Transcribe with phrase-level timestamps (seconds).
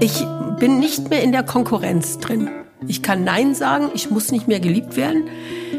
[0.00, 0.24] Ich
[0.60, 2.48] bin nicht mehr in der Konkurrenz drin.
[2.86, 5.24] Ich kann Nein sagen, ich muss nicht mehr geliebt werden.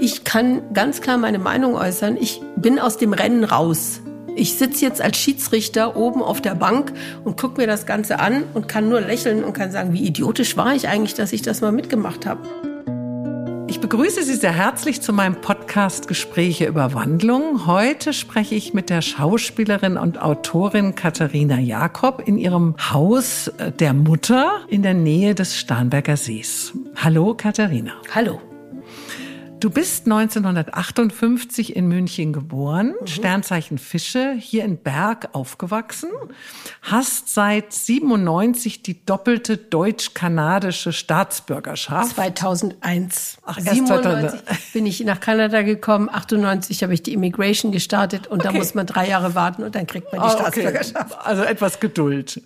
[0.01, 2.17] Ich kann ganz klar meine Meinung äußern.
[2.19, 4.01] Ich bin aus dem Rennen raus.
[4.35, 6.91] Ich sitze jetzt als Schiedsrichter oben auf der Bank
[7.23, 10.57] und gucke mir das Ganze an und kann nur lächeln und kann sagen, wie idiotisch
[10.57, 12.41] war ich eigentlich, dass ich das mal mitgemacht habe.
[13.89, 17.65] Begrüße Sie sehr herzlich zu meinem Podcast Gespräche über Wandlung.
[17.65, 24.59] Heute spreche ich mit der Schauspielerin und Autorin Katharina Jakob in ihrem Haus der Mutter
[24.67, 26.71] in der Nähe des Starnberger Sees.
[26.97, 27.93] Hallo Katharina.
[28.13, 28.39] Hallo.
[29.59, 33.07] Du bist 1958 in München geboren, mhm.
[33.07, 36.09] Sternzeichen Fische, hier in Berg aufgewachsen,
[36.81, 42.15] hast seit 97 die doppelte deutsch-kanadische Staatsbürgerschaft.
[42.15, 43.39] 2001.
[43.45, 44.39] Ach, 97
[44.71, 48.53] bin ich nach Kanada gekommen, 98 habe ich die Immigration gestartet und okay.
[48.53, 51.11] da muss man drei Jahre warten und dann kriegt man die oh, Staatsbürgerschaft.
[51.11, 51.21] Okay.
[51.25, 52.41] Also etwas Geduld.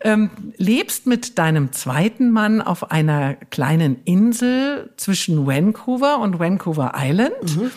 [0.00, 6.92] ähm, lebst mit deinem zweiten Mann auf einer kleinen Insel zwischen Vancouver und Vancouver Vancouver
[6.96, 7.56] Island.
[7.56, 7.70] Mhm.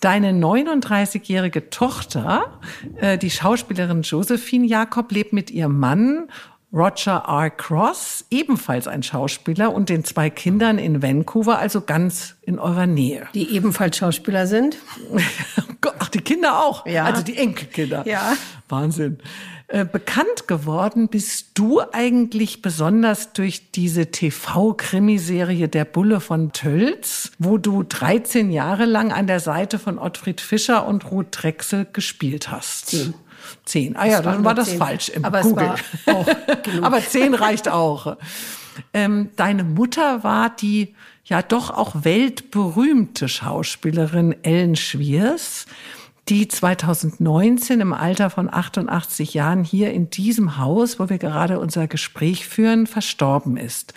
[0.00, 2.58] Deine 39-jährige Tochter,
[2.96, 6.28] äh, die Schauspielerin Josephine Jakob, lebt mit ihrem Mann
[6.72, 7.50] Roger R.
[7.50, 13.28] Cross, ebenfalls ein Schauspieler, und den zwei Kindern in Vancouver, also ganz in eurer Nähe.
[13.32, 14.76] Die ebenfalls Schauspieler sind?
[15.98, 16.84] Ach, die Kinder auch?
[16.86, 17.04] Ja.
[17.04, 18.02] Also die Enkelkinder?
[18.06, 18.34] Ja.
[18.68, 19.18] Wahnsinn.
[19.74, 27.58] Äh, bekannt geworden bist du eigentlich besonders durch diese TV-Krimiserie Der Bulle von Tölz, wo
[27.58, 32.90] du 13 Jahre lang an der Seite von Ottfried Fischer und Ruth Drechsel gespielt hast.
[32.90, 33.14] Zehn.
[33.64, 33.96] Zehn.
[33.96, 34.78] Ah ja, dann war das zehn.
[34.78, 35.74] falsch im Aber Google.
[35.74, 36.26] Es war auch
[36.82, 38.16] Aber zehn reicht auch.
[38.92, 45.66] Ähm, deine Mutter war die ja doch auch weltberühmte Schauspielerin Ellen Schwiers
[46.28, 51.86] die 2019 im Alter von 88 Jahren hier in diesem Haus, wo wir gerade unser
[51.86, 53.92] Gespräch führen, verstorben ist.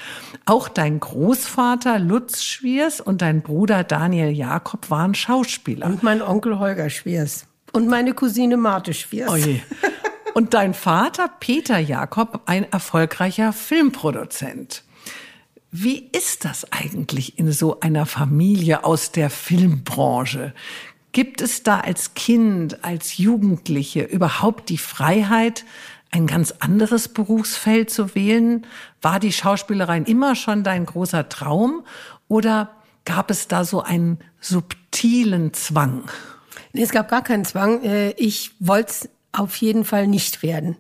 [0.46, 5.86] Auch dein Großvater Lutz Schwiers und dein Bruder Daniel Jakob waren Schauspieler.
[5.86, 7.48] Und mein Onkel Holger Schwiers.
[7.72, 9.32] Und meine Cousine Marte Schwiers.
[9.32, 9.60] Oh je.
[10.34, 14.84] Und dein Vater Peter Jakob, ein erfolgreicher Filmproduzent.
[15.72, 20.54] Wie ist das eigentlich in so einer Familie aus der Filmbranche?
[21.12, 25.66] Gibt es da als Kind, als Jugendliche überhaupt die Freiheit,
[26.12, 28.66] ein ganz anderes Berufsfeld zu wählen?
[29.02, 31.84] War die Schauspielerei immer schon dein großer Traum
[32.28, 32.70] oder
[33.06, 36.10] gab es da so einen subtilen Zwang?
[36.74, 37.84] Nee, es gab gar keinen Zwang.
[37.84, 40.78] Äh, ich wollte es auf jeden Fall nicht werden.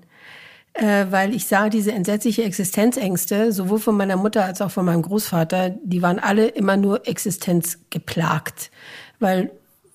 [0.73, 5.01] Äh, weil ich sah diese entsetzliche Existenzängste, sowohl von meiner Mutter als auch von meinem
[5.01, 8.69] Großvater, die waren alle immer nur existenzgeplagt.
[9.19, 9.51] Weil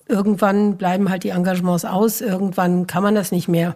[0.07, 3.75] irgendwann bleiben halt die Engagements aus, irgendwann kann man das nicht mehr.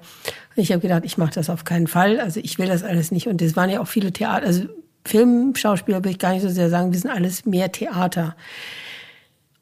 [0.56, 2.20] Ich habe gedacht, ich mache das auf keinen Fall.
[2.20, 3.28] Also ich will das alles nicht.
[3.28, 4.66] Und es waren ja auch viele Theater, also
[5.06, 8.36] Filmschauspieler will ich gar nicht so sehr sagen, wir sind alles mehr Theater.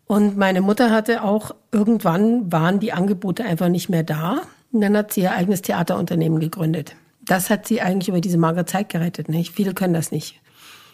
[0.08, 4.42] Und meine Mutter hatte auch, irgendwann waren die Angebote einfach nicht mehr da.
[4.72, 6.96] Und dann hat sie ihr eigenes Theaterunternehmen gegründet.
[7.22, 9.30] Das hat sie eigentlich über diese magere Zeit gerettet.
[9.30, 9.54] Nicht?
[9.56, 10.42] Viele können das nicht.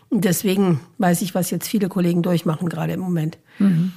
[0.10, 3.38] Und deswegen weiß ich, was jetzt viele Kollegen durchmachen, gerade im Moment.
[3.60, 3.94] Mhm.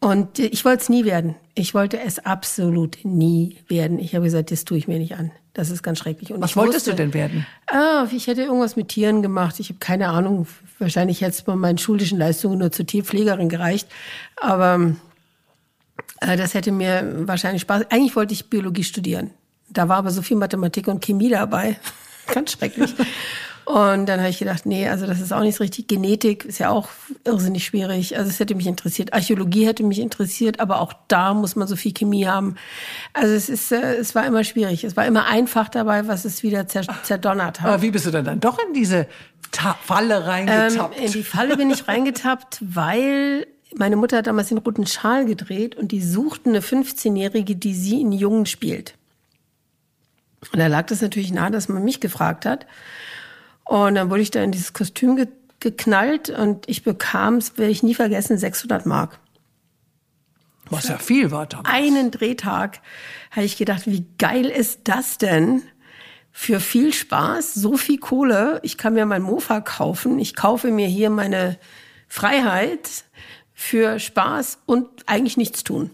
[0.00, 1.36] Und ich wollte es nie werden.
[1.54, 3.98] Ich wollte es absolut nie werden.
[3.98, 5.32] Ich habe gesagt, das tue ich mir nicht an.
[5.54, 6.32] Das ist ganz schrecklich.
[6.32, 7.46] Und Was wolltest wusste, du denn werden?
[7.66, 9.58] Ah, ich hätte irgendwas mit Tieren gemacht.
[9.58, 10.46] Ich habe keine Ahnung.
[10.78, 13.88] Wahrscheinlich hätte es bei meinen schulischen Leistungen nur zur Tierpflegerin gereicht.
[14.36, 14.92] Aber
[16.20, 17.86] äh, das hätte mir wahrscheinlich Spaß.
[17.90, 19.30] Eigentlich wollte ich Biologie studieren.
[19.70, 21.78] Da war aber so viel Mathematik und Chemie dabei.
[22.34, 22.94] ganz schrecklich.
[23.66, 25.88] Und dann habe ich gedacht, nee, also das ist auch nicht so richtig.
[25.88, 26.88] Genetik ist ja auch
[27.24, 28.16] irrsinnig schwierig.
[28.16, 29.12] Also es hätte mich interessiert.
[29.12, 32.54] Archäologie hätte mich interessiert, aber auch da muss man so viel Chemie haben.
[33.12, 34.84] Also es ist, äh, es war immer schwierig.
[34.84, 37.68] Es war immer einfach dabei, was es wieder zerdonnert hat.
[37.68, 39.08] Aber wie bist du denn dann doch in diese
[39.50, 40.96] Ta Falle reingetappt?
[40.96, 45.26] Ähm, in die Falle bin ich reingetappt, weil meine Mutter hat damals den roten Schal
[45.26, 48.94] gedreht und die suchten eine 15-Jährige, die sie in Jungen spielt.
[50.52, 52.66] Und da lag das natürlich nahe, dass man mich gefragt hat.
[53.66, 55.28] Und dann wurde ich da in dieses Kostüm ge
[55.58, 59.18] geknallt und ich bekam es, werde ich nie vergessen, 600 Mark.
[60.68, 61.68] Was ja viel war damals.
[61.68, 62.80] Einen Drehtag
[63.30, 65.62] habe ich gedacht, wie geil ist das denn?
[66.30, 68.60] Für viel Spaß, so viel Kohle.
[68.62, 70.18] Ich kann mir mein Mofa kaufen.
[70.18, 71.58] Ich kaufe mir hier meine
[72.06, 73.04] Freiheit
[73.54, 75.90] für Spaß und eigentlich nichts tun.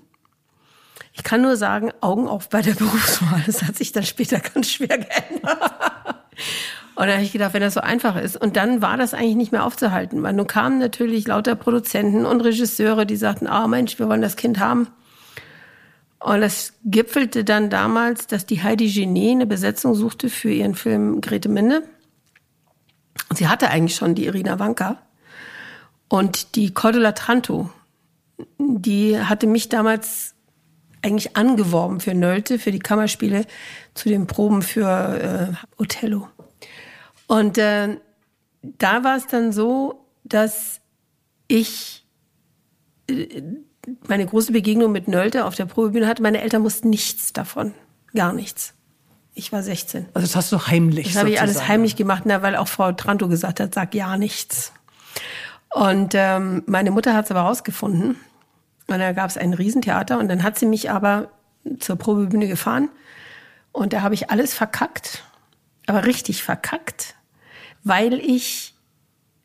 [1.13, 3.43] Ich kann nur sagen, Augen auf bei der Berufswahl.
[3.47, 5.73] Das hat sich dann später ganz schwer geändert.
[6.95, 8.37] Und da habe ich gedacht, wenn das so einfach ist.
[8.37, 12.43] Und dann war das eigentlich nicht mehr aufzuhalten, weil nun kamen natürlich lauter Produzenten und
[12.43, 14.89] Regisseure, die sagten, ah oh Mensch, wir wollen das Kind haben.
[16.19, 21.21] Und das gipfelte dann damals, dass die Heidi Genet eine Besetzung suchte für ihren Film
[21.21, 21.83] Grete Minde.
[23.29, 24.99] Und sie hatte eigentlich schon die Irina Wanka.
[26.09, 27.71] Und die Cordula Tranto,
[28.59, 30.35] die hatte mich damals
[31.03, 33.45] eigentlich angeworben für Nölte, für die Kammerspiele,
[33.95, 36.29] zu den Proben für äh, Othello.
[37.33, 37.97] Und äh,
[38.61, 40.83] da war es dann so, dass
[41.49, 42.05] ich
[43.09, 43.41] äh,
[44.07, 46.23] meine große Begegnung mit Nölte auf der Probebühne hatte.
[46.23, 47.73] Meine Eltern wussten nichts davon.
[48.15, 48.75] Gar nichts.
[49.33, 50.09] Ich war 16.
[50.13, 52.93] Also das hast du heimlich Das habe ich alles heimlich gemacht, na, weil auch Frau
[52.93, 54.75] Tranto gesagt hat, sag ja nichts.
[55.71, 58.17] Und ähm, meine Mutter hat es aber rausgefunden.
[58.89, 61.31] Und da gab es ein Riesentheater und dann hat sie mich aber
[61.81, 62.91] zur Probebühne gefahren.
[63.73, 65.25] Und da habe ich alles verkackt,
[65.87, 67.15] aber richtig verkackt,
[67.85, 68.75] weil ich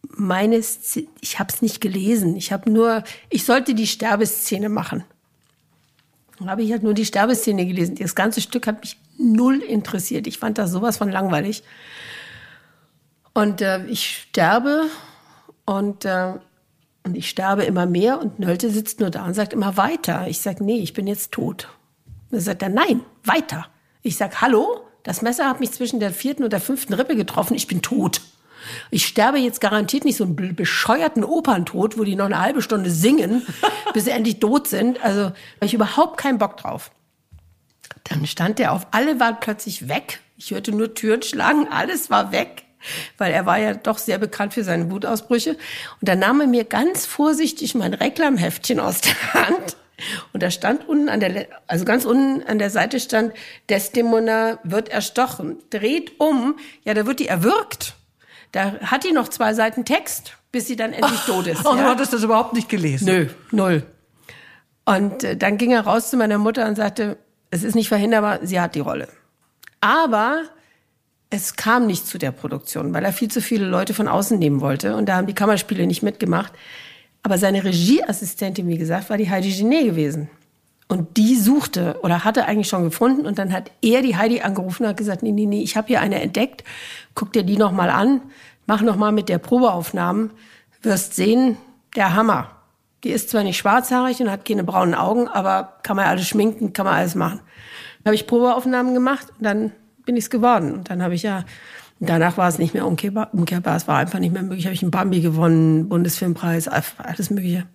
[0.10, 2.36] meines, ich habe es nicht gelesen.
[2.36, 5.04] Ich habe nur, ich sollte die Sterbeszene machen.
[6.40, 7.96] Dann habe ich halt nur die Sterbeszene gelesen.
[7.96, 10.28] Das ganze Stück hat mich null interessiert.
[10.28, 11.64] Ich fand das sowas von langweilig.
[13.34, 14.86] Und äh, ich sterbe
[15.66, 16.34] und, äh,
[17.04, 20.28] und ich sterbe immer mehr und Nölte sitzt nur da und sagt immer weiter.
[20.28, 21.70] Ich sage, nee, ich bin jetzt tot.
[22.32, 23.68] Dann sagt er, nein, weiter.
[24.02, 27.56] Ich sage, hallo, das Messer hat mich zwischen der vierten und der fünften Rippe getroffen,
[27.56, 28.20] ich bin tot.
[28.92, 32.92] Ich sterbe jetzt garantiert nicht so einen bescheuerten Operntod, wo die noch eine halbe Stunde
[32.92, 33.48] singen,
[33.94, 35.02] bis sie endlich tot sind.
[35.02, 36.92] Also habe ich überhaupt keinen Bock drauf.
[38.04, 40.20] Dann stand er auf, alle waren plötzlich weg.
[40.36, 42.64] Ich hörte nur Türen schlagen, alles war weg,
[43.18, 45.52] weil er war ja doch sehr bekannt für seine Wutausbrüche.
[45.52, 45.60] Und
[46.02, 49.78] dann nahm er mir ganz vorsichtig mein Reklamheftchen aus der Hand.
[50.34, 53.34] Und da stand unten an der, also ganz unten an der Seite stand,
[53.70, 55.58] Desdemona wird erstochen.
[55.70, 57.96] Dreht um, ja, da wird die erwürgt.
[58.52, 61.66] Da hat die noch zwei Seiten Text, bis sie dann endlich tot ist.
[61.66, 61.84] Und ja.
[61.84, 63.06] du hattest das überhaupt nicht gelesen?
[63.06, 63.84] Nö, null.
[64.86, 67.18] Und äh, dann ging er raus zu meiner Mutter und sagte,
[67.50, 69.10] es ist nicht verhinderbar, sie hat die Rolle.
[69.82, 70.44] Aber
[71.30, 74.62] es kam nicht zu der Produktion, weil er viel zu viele Leute von außen nehmen
[74.62, 76.54] wollte und da haben die Kammerspiele nicht mitgemacht.
[77.24, 80.30] Aber seine Regieassistentin, wie gesagt, war die Heidi Genet gewesen.
[80.88, 84.84] Und die suchte oder hatte eigentlich schon gefunden und dann hat er die Heidi angerufen
[84.84, 86.64] und hat gesagt, nee, nee, nee, ich habe hier eine entdeckt,
[87.14, 88.22] guck dir die noch mal an,
[88.68, 90.32] mach noch mal mit der Probeaufnahmen,
[90.82, 91.58] wirst sehen,
[91.96, 92.52] der Hammer.
[93.04, 96.72] Die ist zwar nicht schwarzhaarig und hat keine braunen Augen, aber kann man alles schminken,
[96.72, 97.42] kann man alles machen.
[98.04, 99.72] Dann habe ich Probeaufnahmen gemacht und dann
[100.06, 100.74] bin ich es geworden.
[100.74, 101.44] Und dann habe ich ja,
[102.00, 104.66] danach war es nicht mehr umkehrbar, umkehrbar, es war einfach nicht mehr möglich.
[104.66, 107.66] Habe ich einen Bambi gewonnen, Bundesfilmpreis, alles Mögliche.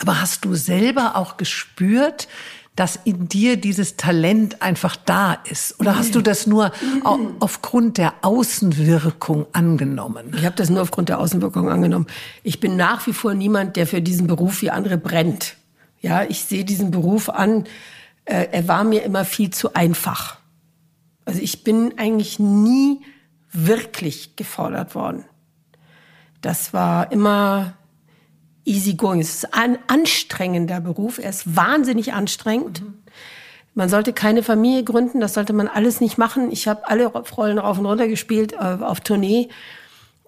[0.00, 2.28] Aber hast du selber auch gespürt,
[2.76, 5.80] dass in dir dieses Talent einfach da ist?
[5.80, 6.70] Oder hast du das nur
[7.40, 10.32] aufgrund der Außenwirkung angenommen?
[10.36, 12.06] Ich habe das nur aufgrund der Außenwirkung angenommen.
[12.44, 15.56] Ich bin nach wie vor niemand, der für diesen Beruf wie andere brennt.
[16.00, 17.64] Ja, ich sehe diesen Beruf an.
[18.24, 20.38] Äh, er war mir immer viel zu einfach.
[21.24, 23.00] Also ich bin eigentlich nie
[23.52, 25.24] wirklich gefordert worden.
[26.40, 27.74] Das war immer
[28.64, 29.20] easy going.
[29.20, 31.18] Es ist ein anstrengender Beruf.
[31.18, 32.82] Er ist wahnsinnig anstrengend.
[32.82, 32.94] Mhm.
[33.74, 35.20] Man sollte keine Familie gründen.
[35.20, 36.50] Das sollte man alles nicht machen.
[36.50, 39.48] Ich habe alle Rollen rauf und runter gespielt äh, auf Tournee.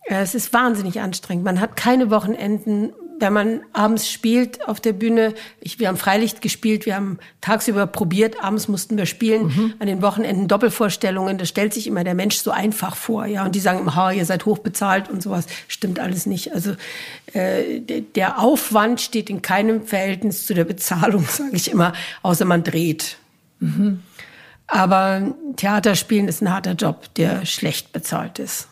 [0.04, 1.44] Es ist wahnsinnig anstrengend.
[1.44, 6.42] Man hat keine Wochenenden wenn man abends spielt auf der Bühne, ich, wir haben Freilicht
[6.42, 9.74] gespielt, wir haben tagsüber probiert, abends mussten wir spielen, mhm.
[9.78, 13.54] an den Wochenenden Doppelvorstellungen, da stellt sich immer der Mensch so einfach vor, ja, und
[13.54, 16.52] die sagen immer, ha, ihr seid hochbezahlt und sowas, stimmt alles nicht.
[16.52, 16.72] Also
[17.32, 17.80] äh,
[18.14, 23.18] der Aufwand steht in keinem Verhältnis zu der Bezahlung, sage ich immer, außer man dreht.
[23.60, 24.02] Mhm.
[24.66, 28.68] Aber Theaterspielen ist ein harter Job, der schlecht bezahlt ist.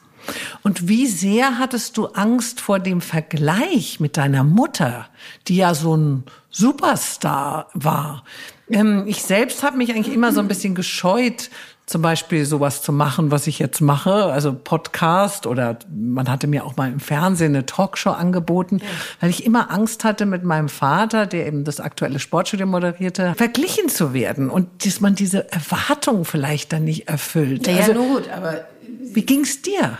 [0.62, 5.06] Und wie sehr hattest du Angst vor dem Vergleich mit deiner Mutter,
[5.46, 8.24] die ja so ein Superstar war?
[8.70, 11.50] Ähm, ich selbst habe mich eigentlich immer so ein bisschen gescheut,
[11.88, 16.66] zum Beispiel sowas zu machen, was ich jetzt mache, also Podcast oder man hatte mir
[16.66, 18.82] auch mal im Fernsehen eine Talkshow angeboten,
[19.20, 23.88] weil ich immer Angst hatte mit meinem Vater, der eben das aktuelle Sportstudio moderierte, verglichen
[23.88, 27.66] zu werden und dass man diese Erwartungen vielleicht dann nicht erfüllt.
[27.66, 28.66] Ja, also, gut, aber
[29.14, 29.96] wie ging's dir?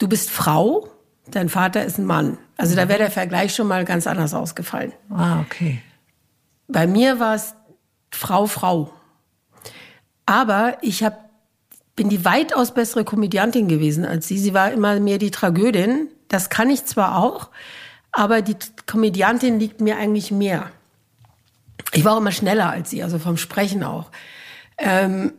[0.00, 0.88] Du bist Frau,
[1.30, 2.38] dein Vater ist ein Mann.
[2.56, 4.92] Also da wäre der Vergleich schon mal ganz anders ausgefallen.
[5.10, 5.80] Ah, okay.
[6.66, 7.54] Bei mir war es
[8.10, 8.92] Frau, Frau.
[10.26, 11.30] Aber ich hab,
[11.94, 14.38] bin die weitaus bessere Komödiantin gewesen als sie.
[14.38, 16.08] Sie war immer mehr die Tragödin.
[16.28, 17.50] Das kann ich zwar auch,
[18.12, 20.70] aber die Komödiantin liegt mir eigentlich mehr.
[21.92, 24.10] Ich war auch immer schneller als sie, also vom Sprechen auch.
[24.78, 25.32] Ähm,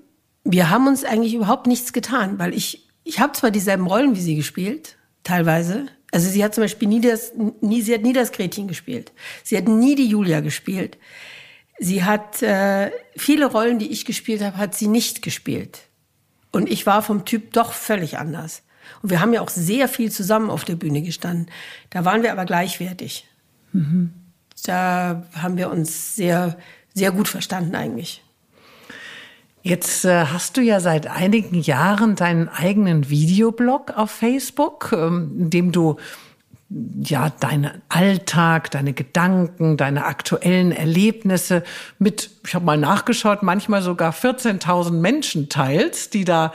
[0.44, 4.22] wir haben uns eigentlich überhaupt nichts getan, weil ich ich habe zwar dieselben Rollen wie
[4.22, 5.88] sie gespielt, teilweise.
[6.12, 9.12] Also sie hat zum Beispiel nie das, nie, sie hat nie das Gretchen gespielt.
[9.44, 10.98] Sie hat nie die Julia gespielt.
[11.80, 15.80] Sie hat äh, viele Rollen, die ich gespielt habe, hat sie nicht gespielt.
[16.52, 18.62] Und ich war vom Typ doch völlig anders.
[19.02, 21.48] Und wir haben ja auch sehr viel zusammen auf der Bühne gestanden.
[21.90, 23.26] Da waren wir aber gleichwertig.
[23.72, 24.12] Mhm.
[24.64, 26.58] Da haben wir uns sehr,
[26.94, 28.22] sehr gut verstanden eigentlich.
[29.64, 35.50] Jetzt äh, hast du ja seit einigen Jahren deinen eigenen Videoblog auf Facebook, ähm, in
[35.50, 35.98] dem du
[37.04, 41.64] ja, deinen Alltag, deine Gedanken, deine aktuellen Erlebnisse
[42.00, 46.54] mit, ich habe mal nachgeschaut, manchmal sogar 14.000 Menschen teilst, die da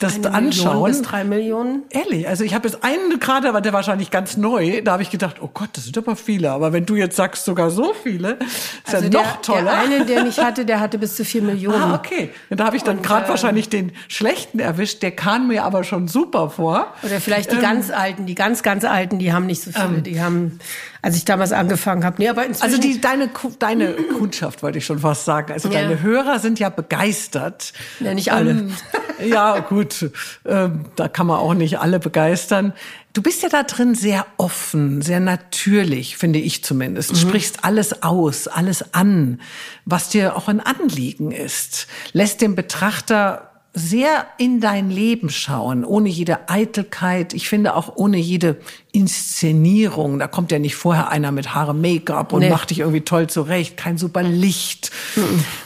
[0.00, 0.72] das Eine anschauen.
[0.82, 1.82] Million bis drei Millionen.
[1.90, 4.80] Ehrlich, also ich habe jetzt einen gerade, aber der wahrscheinlich ganz neu.
[4.82, 6.50] Da habe ich gedacht, oh Gott, das sind aber viele.
[6.50, 9.62] Aber wenn du jetzt sagst, sogar so viele, ist Also ja der, noch toller.
[9.64, 11.80] der eine, der mich hatte, der hatte bis zu vier Millionen.
[11.82, 12.30] Ah, okay.
[12.48, 15.02] Da habe ich dann Und, gerade äh, wahrscheinlich den schlechten erwischt.
[15.02, 16.94] Der kam mir aber schon super vor.
[17.02, 17.62] Oder vielleicht die Ähm.
[17.62, 20.00] ganz Alten, die ganz, ganz Alten, die haben nicht so viele.
[20.02, 20.58] die haben,
[21.02, 22.62] als ich damals angefangen habe, nee, aber inzwischen.
[22.72, 23.28] Also die, deine,
[23.58, 25.52] deine Kundschaft wollte ich schon fast sagen.
[25.52, 25.82] Also Ja.
[25.82, 27.72] deine Hörer sind ja begeistert.
[28.00, 28.50] Ja, nicht alle.
[28.52, 28.72] Ähm,
[29.24, 29.89] ja, gut.
[30.46, 32.72] Ähm, da kann man auch nicht alle begeistern.
[33.12, 37.10] Du bist ja da drin sehr offen, sehr natürlich, finde ich zumindest.
[37.10, 39.40] Du sprichst alles aus, alles an,
[39.84, 41.88] was dir auch ein Anliegen ist.
[42.12, 47.34] Lässt den Betrachter sehr in dein Leben schauen, ohne jede Eitelkeit.
[47.34, 48.56] Ich finde auch ohne jede
[48.90, 50.18] Inszenierung.
[50.18, 52.50] Da kommt ja nicht vorher einer mit Haare Make-up und Nee.
[52.50, 53.76] macht dich irgendwie toll zurecht.
[53.76, 54.90] Kein super Licht.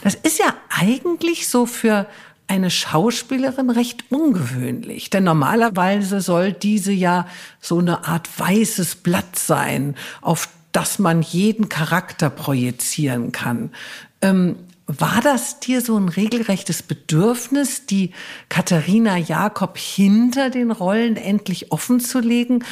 [0.02, 2.07] Das ist ja eigentlich so für
[2.47, 5.11] eine Schauspielerin recht ungewöhnlich.
[5.11, 7.27] Denn normalerweise soll diese ja
[7.61, 13.71] so eine Art weißes Blatt sein, auf das man jeden Charakter projizieren kann.
[14.21, 18.11] Ähm, war das dir so ein regelrechtes Bedürfnis, die
[18.51, 22.65] Katharina Jakob hinter den Rollen endlich offen zu legen?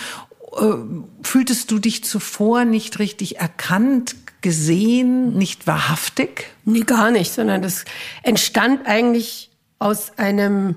[0.56, 0.74] Äh,
[1.22, 6.48] Fühltest du dich zuvor nicht richtig erkannt, gesehen, nicht wahrhaftig?
[6.64, 7.84] Nee, gar nicht, sondern das
[8.22, 9.51] entstand eigentlich
[9.82, 10.76] aus einem,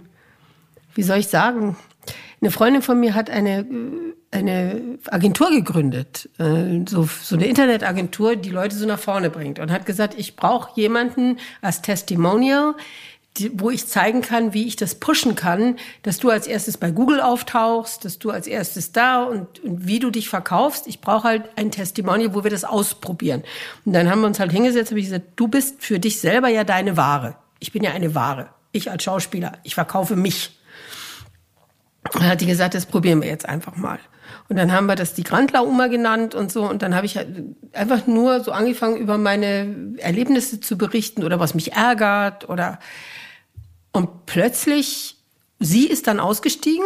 [0.95, 1.75] wie soll ich sagen,
[2.41, 3.65] eine Freundin von mir hat eine,
[4.29, 9.71] eine Agentur gegründet, äh, so, so eine Internetagentur, die Leute so nach vorne bringt und
[9.71, 12.75] hat gesagt, ich brauche jemanden als Testimonial,
[13.53, 17.19] wo ich zeigen kann, wie ich das pushen kann, dass du als erstes bei Google
[17.19, 20.88] auftauchst, dass du als erstes da und, und wie du dich verkaufst.
[20.88, 23.43] Ich brauche halt ein Testimonial, wo wir das ausprobieren.
[23.85, 26.47] Und dann haben wir uns halt hingesetzt, habe ich gesagt, du bist für dich selber
[26.47, 27.35] ja deine Ware.
[27.59, 28.54] Ich bin ja eine Ware.
[28.75, 29.53] Ich als Schauspieler.
[29.63, 30.60] Ich verkaufe mich.
[32.12, 34.00] Dann hat die gesagt, das probieren wir jetzt einfach mal.
[34.50, 36.70] Und dann haben wir das die Grandler-Oma genannt und so.
[36.70, 37.29] Und dann habe ich halt
[37.72, 42.79] einfach nur so angefangen, über meine Erlebnisse zu berichten oder was mich ärgert oder
[43.94, 45.15] und plötzlich,
[45.60, 46.86] sie ist dann ausgestiegen.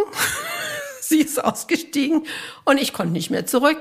[1.01, 2.27] sie ist ausgestiegen
[2.65, 3.79] und ich konnte nicht mehr zurück.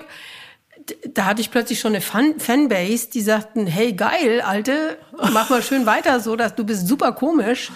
[1.15, 4.99] Da hatte ich plötzlich schon eine Fan Fanbase, die sagten, hey geil, Alte,
[5.33, 7.71] mach mal schön weiter so, dass du bist super komisch.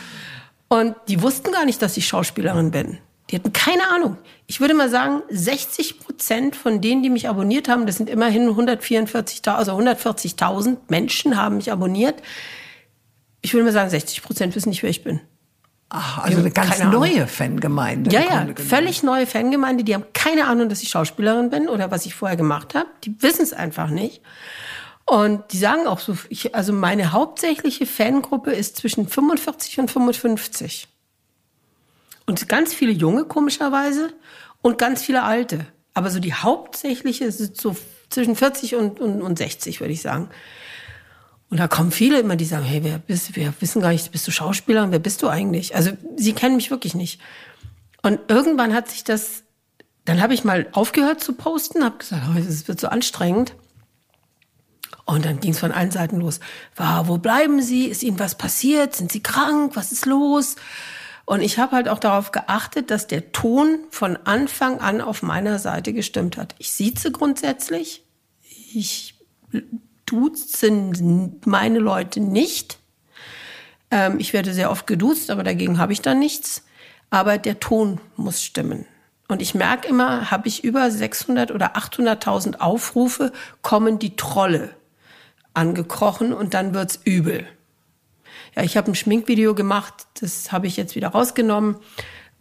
[0.69, 2.99] Und die wussten gar nicht, dass ich Schauspielerin bin.
[3.31, 4.19] Die hatten keine Ahnung.
[4.47, 8.49] Ich würde mal sagen, 60 Prozent von denen, die mich abonniert haben, das sind immerhin
[8.49, 12.23] 144.000, also 140.000 Menschen haben mich abonniert.
[13.40, 15.21] Ich würde mal sagen, 60 Prozent wissen nicht, wer ich bin.
[15.95, 18.11] Ach, also eine ganz neue Fangemeinde.
[18.11, 22.07] Ja, ja, völlig neue Fangemeinde, die haben keine Ahnung, dass ich Schauspielerin bin oder was
[22.07, 22.89] ich vorher gemacht habe.
[23.05, 24.23] Die wissen es einfach nicht.
[25.05, 30.89] Und die sagen auch so, ich, also meine hauptsächliche Fangruppe ist zwischen 45 und 55.
[32.25, 34.15] Und ganz viele junge, komischerweise,
[34.63, 35.67] und ganz viele alte.
[35.93, 37.77] Aber so die hauptsächliche ist so
[38.09, 40.31] zwischen 40 und, und, und 60, würde ich sagen.
[41.53, 43.37] Und da kommen viele immer, die sagen, hey, wer bist?
[43.37, 44.91] Wir wissen gar nicht, bist du Schauspieler?
[44.91, 45.77] Wer bist du eigentlich?
[45.77, 47.21] Also, sie kennen mich wirklich nicht.
[48.01, 49.43] Und irgendwann hat sich das,
[50.07, 53.55] dann habe ich mal aufgehört zu posten, habe gesagt, oh, es wird so anstrengend.
[55.05, 56.41] Und dann ging es von allen Seiten los.
[56.77, 57.85] Wow, wo bleiben Sie?
[57.85, 58.97] Ist Ihnen was passiert?
[58.97, 59.77] Sind Sie krank?
[59.77, 60.57] Was ist los?
[61.27, 65.59] Und ich habe halt auch darauf geachtet, dass der Ton von Anfang an auf meiner
[65.59, 66.55] Seite gestimmt hat.
[66.57, 68.07] Ich sieze grundsätzlich.
[68.73, 69.17] Ich
[70.12, 70.71] duze
[71.45, 72.78] meine Leute nicht.
[73.90, 76.64] Ähm, ich werde sehr oft geduzt, aber dagegen habe ich dann nichts.
[77.11, 78.87] Aber der Ton muss stimmen.
[79.28, 84.75] Und ich merke immer, habe ich über 600 oder 800.000 Aufrufe, kommen die Trolle
[85.54, 87.47] angekrochen und dann wird's übel.
[88.54, 91.76] Ja, ich habe ein Schminkvideo gemacht, das habe ich jetzt wieder rausgenommen,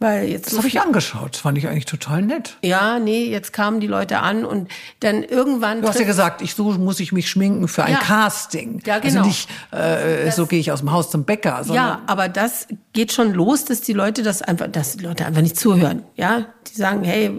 [0.02, 1.30] weil jetzt Das habe ich angeschaut.
[1.34, 2.58] Das fand ich eigentlich total nett.
[2.62, 4.68] ja, nee, jetzt kamen die Leute an und
[5.00, 7.98] dann irgendwann Du hast ja gesagt, ich so muss ich mich schminken für ein Ja.
[8.00, 8.82] Casting.
[8.84, 9.20] Ja, genau.
[9.20, 12.66] Also nicht, äh, so gehe ich aus dem Haus zum Bäcker, sondern Ja, aber das
[12.92, 16.02] geht schon los, dass die Leute das einfach, dass die Leute einfach nicht zuhören.
[16.16, 17.30] Ja, die sagen, hey,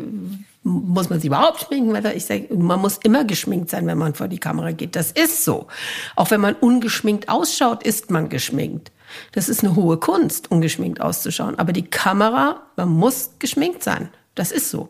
[0.66, 1.94] muss man sich überhaupt schminken?
[2.16, 4.96] Ich sage, man muss immer geschminkt sein, wenn man vor die Kamera geht.
[4.96, 5.68] Das ist so.
[6.16, 8.93] Auch wenn man ungeschminkt ausschaut, ist man geschminkt.
[9.32, 11.58] Das ist eine hohe Kunst, ungeschminkt auszuschauen.
[11.60, 14.10] Aber die Kamera, man muss geschminkt sein.
[14.36, 14.90] Das ist so.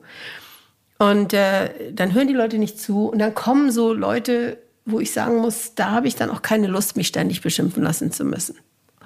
[1.00, 5.12] Und äh, dann hören die Leute nicht zu und dann kommen so Leute, wo ich
[5.12, 8.58] sagen muss, da habe ich dann auch keine Lust, mich ständig beschimpfen lassen zu müssen.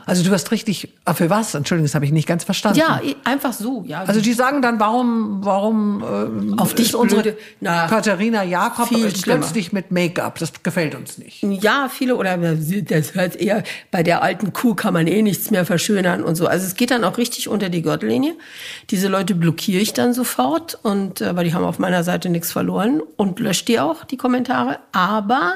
[0.08, 1.54] Also du hast richtig, ah, für was?
[1.54, 2.80] Entschuldigung, das habe ich nicht ganz verstanden.
[2.80, 4.06] Ja, einfach so, ja.
[4.06, 8.90] Also die sagen dann, warum, warum äh, auf dich unsere blöde, na, Katharina Jakob
[9.22, 10.40] plötzlich mit Make-up?
[10.40, 11.44] Das gefällt uns nicht.
[11.44, 15.66] Ja, viele oder das hört eher bei der alten Kuh kann man eh nichts mehr
[15.66, 16.48] verschönern und so.
[16.48, 18.36] Also es geht dann auch richtig unter die Gürtellinie.
[18.90, 22.54] Diese Leute blockiere ich dann sofort und äh, weil die haben auf meiner Seite nichts
[22.54, 24.80] verloren und lösche die auch die Kommentare.
[24.94, 25.56] Aber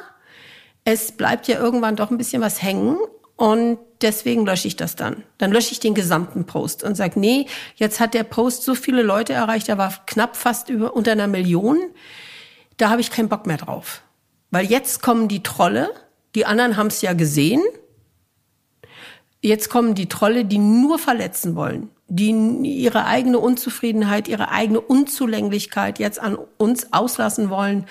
[0.83, 2.97] es bleibt ja irgendwann doch ein bisschen was hängen
[3.41, 5.23] und deswegen lösche ich das dann.
[5.39, 9.01] Dann lösche ich den gesamten Post und sage, nee, jetzt hat der Post so viele
[9.01, 11.79] Leute erreicht, er war knapp fast über unter einer Million.
[12.77, 14.03] Da habe ich keinen Bock mehr drauf.
[14.51, 15.89] Weil jetzt kommen die Trolle,
[16.35, 17.63] die anderen haben es ja gesehen.
[19.41, 25.97] Jetzt kommen die Trolle, die nur verletzen wollen, die ihre eigene Unzufriedenheit, ihre eigene Unzulänglichkeit
[25.97, 27.87] jetzt an uns auslassen wollen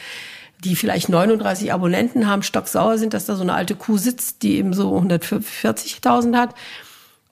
[0.65, 4.57] die vielleicht 39 Abonnenten haben, stocksauer sind, dass da so eine alte Kuh sitzt, die
[4.57, 6.55] eben so 140.000 hat.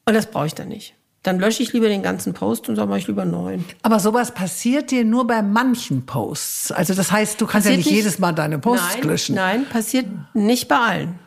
[0.04, 0.94] Und das brauche ich dann nicht.
[1.23, 3.64] Dann lösche ich lieber den ganzen Post und sage mache ich lieber neuen.
[3.82, 6.73] Aber sowas passiert dir nur bei manchen Posts.
[6.73, 9.35] Also das heißt, du kannst passiert ja nicht, nicht, jedes Mal deine Posts nein, löschen.
[9.35, 11.18] Nein, passiert nicht bei allen.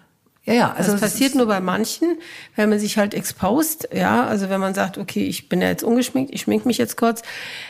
[0.43, 0.73] Ja, ja.
[0.73, 2.17] Also das passiert nur bei manchen,
[2.55, 5.83] wenn man sich halt exposed, ja, also wenn man sagt, okay, ich bin ja jetzt
[5.83, 7.21] ungeschminkt, ich schmink mich jetzt kurz,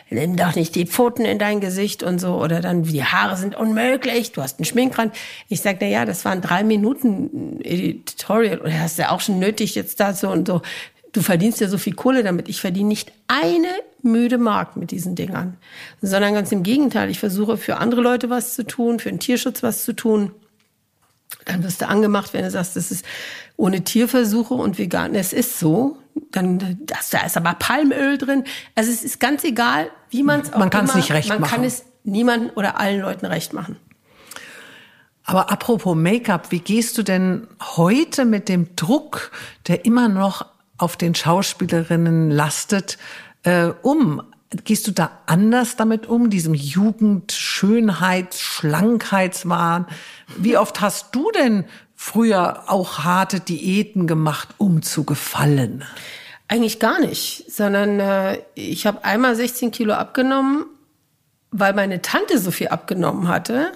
[0.10, 3.56] nimm doch nicht die Pfoten in dein Gesicht und so, oder dann, die Haare sind
[3.56, 5.14] unmöglich, du hast einen Schminkrand.
[5.50, 9.38] Ich sag, na ja, das waren drei Minuten Editorial, oder hast du ja auch schon
[9.38, 10.62] nötig jetzt dazu und so.
[11.12, 12.48] Du verdienst ja so viel Kohle damit.
[12.48, 13.68] Ich verdiene nicht eine
[14.02, 15.58] müde Mark mit diesen Dingern,
[16.02, 17.10] sondern ganz im Gegenteil.
[17.10, 20.32] Ich versuche für andere Leute was zu tun, für den Tierschutz was zu tun
[21.46, 23.06] dann wirst du angemacht, wenn du sagst, das ist
[23.58, 25.16] ohne Tierversuche und vegan.
[25.16, 25.98] Es ist so.
[26.32, 28.44] Dann, das, da ist aber Palmöl drin.
[28.76, 31.42] Also es ist ganz egal, wie man es auch Man kann es nicht recht man
[31.42, 31.52] machen.
[31.52, 33.78] Man kann es niemandem oder allen Leuten recht machen.
[35.24, 39.32] Aber apropos Make-up, wie gehst du denn heute mit dem Druck,
[39.68, 40.46] der immer noch
[40.78, 42.98] auf den Schauspielerinnen lastet,
[43.44, 44.24] äh, um?
[44.66, 49.86] Gehst du da anders damit um, diesem Jugend, Schönheits, Schlankheitswahn?
[50.36, 51.64] Wie oft hast du denn
[51.96, 55.86] früher auch harte Diäten gemacht, um zu gefallen?
[56.50, 60.66] Eigentlich gar nicht, sondern äh, ich habe einmal 16 Kilo abgenommen,
[61.52, 63.72] weil meine Tante so viel abgenommen hatte.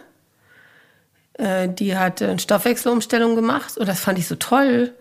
[1.35, 4.93] Äh, die hat eine Stoffwechselumstellung gemacht und das fand ich so toll.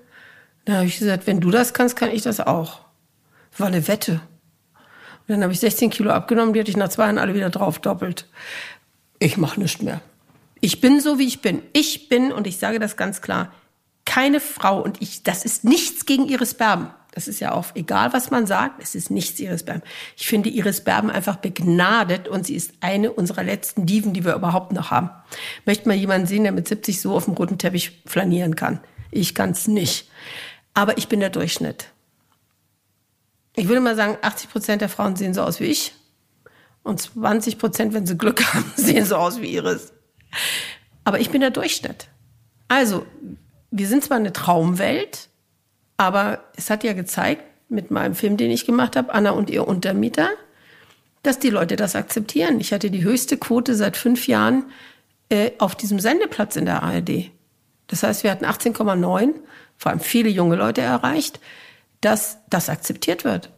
[0.66, 2.80] Da habe ich gesagt, wenn du das kannst, kann ich das auch.
[3.58, 4.20] War eine Wette.
[5.26, 7.50] Und dann habe ich 16 Kilo abgenommen, die hatte ich nach zwei Jahren alle wieder
[7.50, 8.28] drauf doppelt.
[9.18, 10.00] Ich mache nichts mehr.
[10.60, 11.62] Ich bin so, wie ich bin.
[11.72, 13.52] Ich bin, und ich sage das ganz klar,
[14.04, 16.90] keine Frau und ich, das ist nichts gegen Iris Berben.
[17.12, 19.82] Das ist ja auch egal, was man sagt, es ist nichts Iris Berben.
[20.16, 24.34] Ich finde Iris Berben einfach begnadet und sie ist eine unserer letzten Diven, die wir
[24.34, 25.10] überhaupt noch haben.
[25.64, 28.80] Möchte mal jemanden sehen, der mit 70 so auf dem roten Teppich flanieren kann.
[29.10, 30.10] Ich kann's nicht.
[30.74, 31.93] Aber ich bin der Durchschnitt
[33.56, 35.94] ich würde mal sagen, 80 Prozent der Frauen sehen so aus wie ich.
[36.82, 39.92] Und 20 Prozent, wenn sie Glück haben, sehen so aus wie Iris.
[41.04, 42.08] Aber ich bin der Durchschnitt.
[42.68, 43.06] Also,
[43.70, 45.28] wir sind zwar eine Traumwelt,
[45.96, 49.66] aber es hat ja gezeigt, mit meinem Film, den ich gemacht habe, Anna und ihr
[49.66, 50.28] Untermieter,
[51.22, 52.60] dass die Leute das akzeptieren.
[52.60, 54.64] Ich hatte die höchste Quote seit fünf Jahren
[55.30, 57.30] äh, auf diesem Sendeplatz in der ARD.
[57.86, 59.34] Das heißt, wir hatten 18,9,
[59.76, 61.40] vor allem viele junge Leute erreicht
[62.04, 63.50] dass das akzeptiert wird.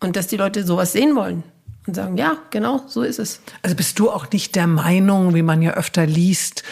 [0.00, 1.42] Und dass die Leute sowas sehen wollen
[1.86, 3.40] und sagen, ja, genau, so ist es.
[3.62, 6.62] Also bist du auch nicht der Meinung, wie man ja öfter liest,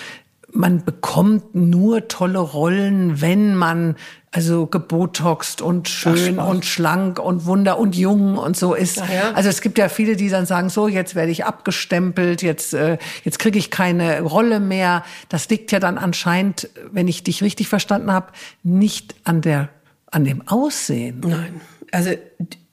[0.53, 3.97] man bekommt nur tolle Rollen, wenn man
[4.33, 8.97] also gebotoxt und schön Ach, und schlank und wunder und jung und so ist.
[8.97, 9.33] Ja.
[9.35, 12.99] Also es gibt ja viele, die dann sagen, so jetzt werde ich abgestempelt, jetzt äh,
[13.25, 15.05] jetzt kriege ich keine Rolle mehr.
[15.29, 18.29] Das liegt ja dann anscheinend, wenn ich dich richtig verstanden habe,
[18.63, 19.69] nicht an der
[20.17, 21.21] an dem Aussehen?
[21.21, 21.61] Nein.
[21.93, 22.11] Also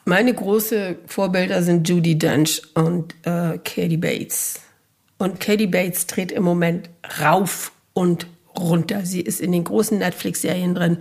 [0.05, 4.61] meine große Vorbilder sind Judy Dench und äh, Katie Bates.
[5.17, 6.89] Und Katie Bates dreht im Moment
[7.21, 8.27] rauf und
[8.57, 9.05] runter.
[9.05, 10.97] Sie ist in den großen Netflix-Serien drin.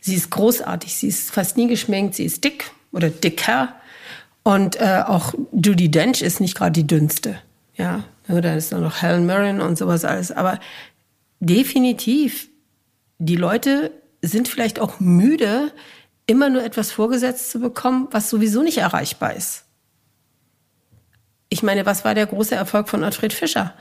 [0.00, 0.96] Sie ist großartig.
[0.96, 2.16] Sie ist fast nie geschminkt.
[2.16, 3.76] Sie ist dick oder dicker.
[4.42, 7.38] Und äh, auch Judy Dench ist nicht gerade die dünnste.
[7.76, 10.32] Ja, da ist noch Helen Mirren und sowas alles.
[10.32, 10.58] Aber
[11.38, 12.48] definitiv,
[13.18, 15.72] die Leute sind vielleicht auch müde,
[16.26, 19.64] immer nur etwas vorgesetzt zu bekommen, was sowieso nicht erreichbar ist.
[21.48, 23.74] Ich meine, was war der große Erfolg von Alfred Fischer?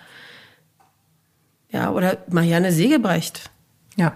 [1.71, 3.51] Ja, oder Marianne Segebrecht.
[3.95, 4.13] Ja.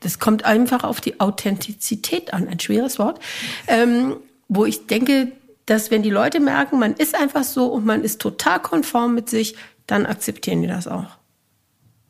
[0.00, 3.20] Das kommt einfach auf die Authentizität an, ein schweres Wort,
[3.66, 4.16] ähm,
[4.48, 5.32] wo ich denke,
[5.66, 9.28] dass wenn die Leute merken, man ist einfach so und man ist total konform mit
[9.28, 11.17] sich, dann akzeptieren die das auch.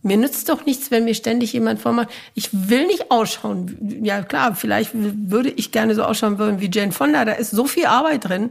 [0.09, 4.01] Mir nützt doch nichts, wenn mir ständig jemand vormacht, ich will nicht ausschauen.
[4.03, 7.67] Ja klar, vielleicht würde ich gerne so ausschauen wollen wie Jane Fonda, da ist so
[7.67, 8.51] viel Arbeit drin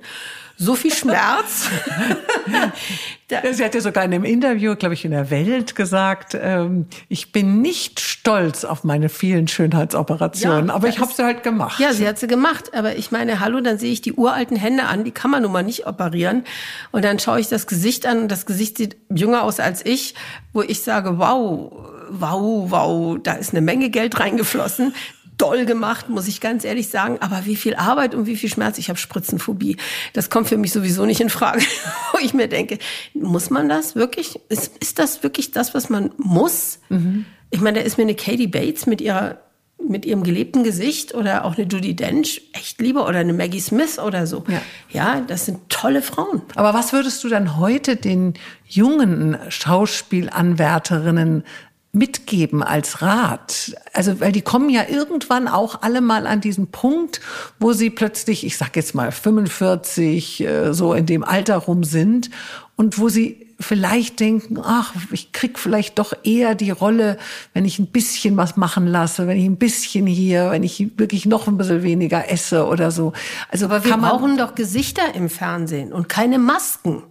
[0.58, 1.70] so viel Schmerz.
[3.54, 7.32] Sie hat ja sogar in einem Interview, glaube ich, in der Welt gesagt, ähm, ich
[7.32, 11.80] bin nicht stolz auf meine vielen Schönheitsoperationen, ja, aber ich habe sie halt gemacht.
[11.80, 14.86] Ja, sie hat sie gemacht, aber ich meine, hallo, dann sehe ich die uralten Hände
[14.86, 16.44] an, die kann man nun mal nicht operieren
[16.92, 20.16] und dann schaue ich das Gesicht an und das Gesicht sieht jünger aus als ich,
[20.54, 21.72] wo ich sage, wow,
[22.10, 24.94] wow, wow, da ist eine Menge Geld reingeflossen
[25.38, 27.18] doll gemacht, muss ich ganz ehrlich sagen.
[27.20, 28.78] Aber wie viel Arbeit und wie viel Schmerz.
[28.78, 29.78] Ich habe Spritzenphobie.
[30.14, 31.62] Das kommt für mich sowieso nicht in Frage.
[32.12, 32.80] Wo ich mir denke,
[33.14, 34.40] muss man das wirklich?
[34.50, 36.80] Ist, ist das wirklich das, was man muss?
[36.90, 37.26] Mhm.
[37.50, 39.40] Ich meine, da ist mir eine Katie Bates mit ihrer
[39.88, 44.00] mit ihrem gelebten Gesicht oder auch eine Judy Dench echt lieber oder eine Maggie Smith
[44.00, 44.44] oder so.
[44.48, 44.62] Ja.
[44.90, 46.42] ja, das sind tolle Frauen.
[46.56, 48.34] Aber was würdest du dann heute den
[48.66, 51.44] jungen Schauspielanwärterinnen
[51.92, 53.76] mitgeben als Rat?
[53.94, 57.22] Also, weil die kommen ja irgendwann auch alle mal an diesen Punkt,
[57.60, 62.30] wo sie plötzlich, ich sag jetzt mal 45, äh, so in dem Alter rum sind
[62.76, 67.18] und wo sie vielleicht denken, ach, ich krieg vielleicht doch eher die Rolle,
[67.54, 71.26] wenn ich ein bisschen was machen lasse, wenn ich ein bisschen hier, wenn ich wirklich
[71.26, 73.14] noch ein bisschen weniger esse oder so.
[73.50, 77.04] Also, aber wir brauchen doch Gesichter im Fernsehen und keine Masken.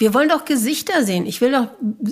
[0.00, 1.26] Wir wollen doch Gesichter sehen.
[1.26, 1.66] Ich will doch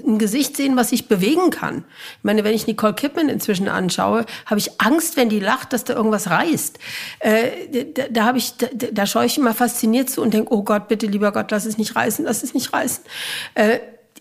[0.07, 1.85] ein Gesicht sehen, was sich bewegen kann.
[2.19, 5.85] Ich meine, wenn ich Nicole Kidman inzwischen anschaue, habe ich Angst, wenn die lacht, dass
[5.85, 6.79] da irgendwas reißt.
[7.21, 10.65] Äh, da, da habe ich, da, da schaue ich immer fasziniert zu und denke, oh
[10.65, 13.05] Gott, bitte, lieber Gott, lass es nicht reißen, lass es nicht reißen.
[13.55, 13.79] Äh,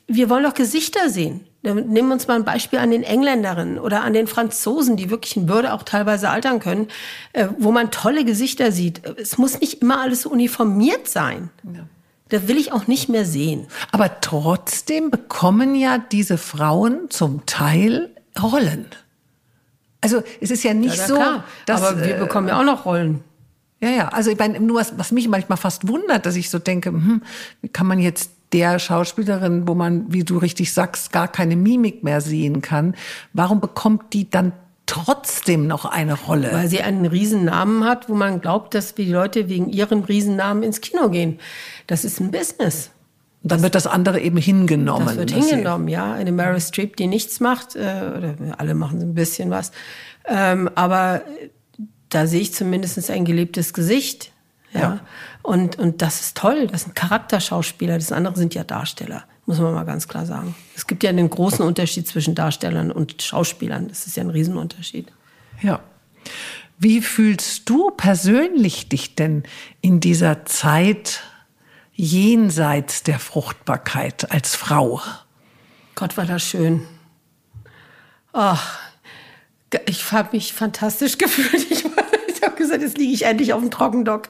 [0.08, 1.42] wir wollen doch Gesichter sehen.
[1.62, 5.36] Nehmen wir uns mal ein Beispiel an den Engländerinnen oder an den Franzosen, die wirklich
[5.36, 6.88] in Würde auch teilweise altern können,
[7.34, 9.02] äh, wo man tolle Gesichter sieht.
[9.18, 11.50] Es muss nicht immer alles so uniformiert sein.
[11.66, 11.82] Ja.
[12.30, 13.68] Da will ich auch nicht mehr sehen.
[13.92, 18.10] Aber trotzdem bekommen ja diese Frauen zum Teil
[18.42, 18.88] Rollen.
[20.02, 21.44] Also es ist ja nicht ja, so, klar.
[21.66, 23.24] dass aber wir äh, bekommen ja auch noch Rollen.
[23.80, 24.08] Ja, ja.
[24.10, 27.22] Also ich meine, nur was, was mich manchmal fast wundert, dass ich so denke, hm,
[27.62, 32.04] wie kann man jetzt der Schauspielerin, wo man, wie du richtig sagst, gar keine Mimik
[32.04, 32.96] mehr sehen kann,
[33.34, 34.54] warum bekommt die dann
[34.88, 36.52] trotzdem noch eine Rolle.
[36.52, 40.82] Weil sie einen Riesennamen hat, wo man glaubt, dass die Leute wegen ihrem Riesennamen ins
[40.82, 41.40] Kino gehen.
[41.86, 42.90] Das ist ein Business.
[43.44, 45.06] Und dann wird das andere eben hingenommen.
[45.06, 46.14] Das wird hingenommen, ja.
[46.14, 47.80] Eine Meryl Streep, die nichts macht, äh,
[48.18, 49.72] oder alle machen so ein bisschen was.
[50.26, 51.22] Ähm, aber
[52.10, 54.32] da sehe ich zumindest ein gelebtes Gesicht.
[54.74, 54.80] Ja.
[54.80, 55.00] ja.
[55.44, 56.68] Und, und das ist toll.
[56.68, 57.96] Das sind Charakterschauspieler.
[57.96, 60.54] Das andere sind ja Darsteller muss man mal ganz klar sagen.
[60.76, 63.88] Es gibt ja einen großen Unterschied zwischen Darstellern und Schauspielern.
[63.88, 65.12] Das ist ja ein Riesenunterschied.
[65.62, 65.80] Ja.
[66.78, 69.44] Wie fühlst du persönlich dich denn
[69.82, 71.22] in dieser Zeit
[71.94, 75.02] jenseits der Fruchtbarkeit als Frau?
[75.96, 76.86] Gott, war das schön.
[78.34, 78.78] Ach,
[79.86, 81.72] ich habe mich fantastisch gefühlt.
[81.72, 81.86] Ich,
[82.28, 84.28] ich habe gesagt, jetzt liege ich endlich auf dem Trockendock.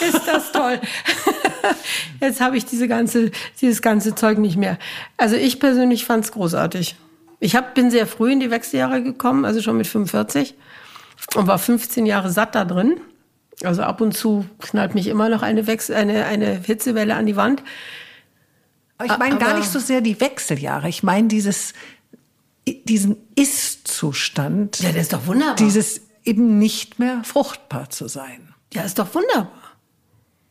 [0.00, 0.80] Ist das toll.
[2.20, 4.78] Jetzt habe ich diese ganze, dieses ganze Zeug nicht mehr.
[5.16, 6.96] Also ich persönlich fand es großartig.
[7.40, 10.54] Ich hab, bin sehr früh in die Wechseljahre gekommen, also schon mit 45
[11.34, 13.00] und war 15 Jahre satt da drin.
[13.62, 17.36] Also ab und zu knallt mich immer noch eine, Wechsel, eine, eine Hitzewelle an die
[17.36, 17.62] Wand.
[19.04, 20.88] Ich meine gar nicht so sehr die Wechseljahre.
[20.88, 21.74] Ich meine dieses,
[22.66, 24.80] diesen Ist-Zustand.
[24.80, 25.56] Ja, der ist doch wunderbar.
[25.56, 28.54] Dieses eben nicht mehr fruchtbar zu sein.
[28.72, 29.65] Ja, ist doch wunderbar.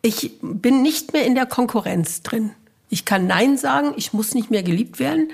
[0.06, 2.52] Ich bin nicht mehr in der Konkurrenz drin.
[2.90, 5.32] Ich kann Nein sagen, ich muss nicht mehr geliebt werden.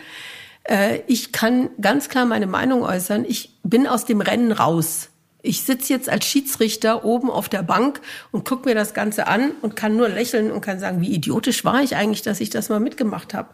[0.64, 3.26] Äh, ich kann ganz klar meine Meinung äußern.
[3.28, 5.10] Ich bin aus dem Rennen raus.
[5.42, 8.00] Ich sitze jetzt als Schiedsrichter oben auf der Bank
[8.32, 11.66] und gucke mir das Ganze an und kann nur lächeln und kann sagen, wie idiotisch
[11.66, 13.50] war ich eigentlich, dass ich das mal mitgemacht habe.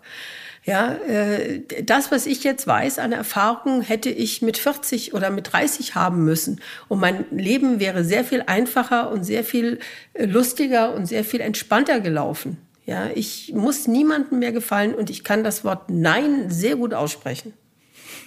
[0.67, 5.53] Ja, äh, das, was ich jetzt weiß an Erfahrung, hätte ich mit 40 oder mit
[5.53, 6.59] 30 haben müssen.
[6.89, 9.79] Und mein Leben wäre sehr viel einfacher und sehr viel
[10.13, 12.57] äh, lustiger und sehr viel entspannter gelaufen.
[12.85, 17.53] Ja, ich muss niemandem mehr gefallen und ich kann das Wort Nein sehr gut aussprechen.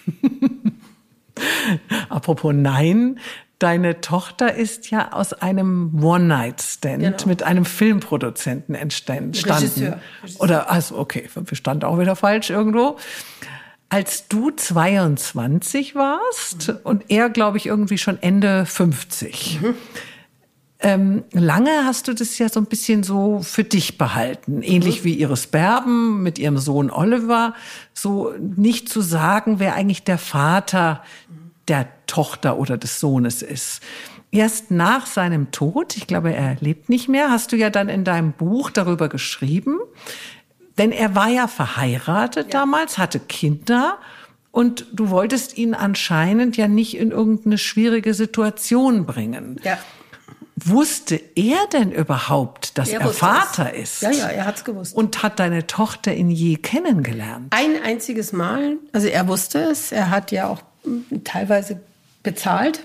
[2.09, 3.19] Apropos Nein,
[3.61, 7.17] Deine Tochter ist ja aus einem One-Night-Stand genau.
[7.27, 9.35] mit einem Filmproduzenten entstanden.
[9.35, 9.99] Regisseur.
[10.23, 10.41] Regisseur.
[10.41, 12.97] Oder, also, okay, stand auch wieder falsch irgendwo.
[13.87, 16.77] Als du 22 warst mhm.
[16.85, 19.59] und er, glaube ich, irgendwie schon Ende 50.
[19.61, 19.75] Mhm.
[20.79, 25.03] Ähm, lange hast du das ja so ein bisschen so für dich behalten, ähnlich mhm.
[25.03, 27.53] wie Iris Berben mit ihrem Sohn Oliver,
[27.93, 31.03] so nicht zu sagen, wer eigentlich der Vater
[31.67, 33.81] der Tochter oder des Sohnes ist.
[34.31, 38.05] erst nach seinem Tod, ich glaube, er lebt nicht mehr, hast du ja dann in
[38.05, 39.77] deinem Buch darüber geschrieben.
[40.77, 42.61] Denn er war ja verheiratet ja.
[42.61, 43.97] damals, hatte Kinder
[44.51, 49.59] und du wolltest ihn anscheinend ja nicht in irgendeine schwierige Situation bringen.
[49.63, 49.77] Ja.
[50.55, 53.95] Wusste er denn überhaupt, dass er, er Vater es.
[53.95, 54.01] ist?
[54.01, 54.95] Ja, ja, er hat's gewusst.
[54.95, 57.47] Und hat deine Tochter ihn je kennengelernt?
[57.51, 58.77] Ein einziges Mal.
[58.91, 59.91] Also er wusste es.
[59.91, 60.61] Er hat ja auch
[61.23, 61.79] teilweise
[62.23, 62.81] bezahlt.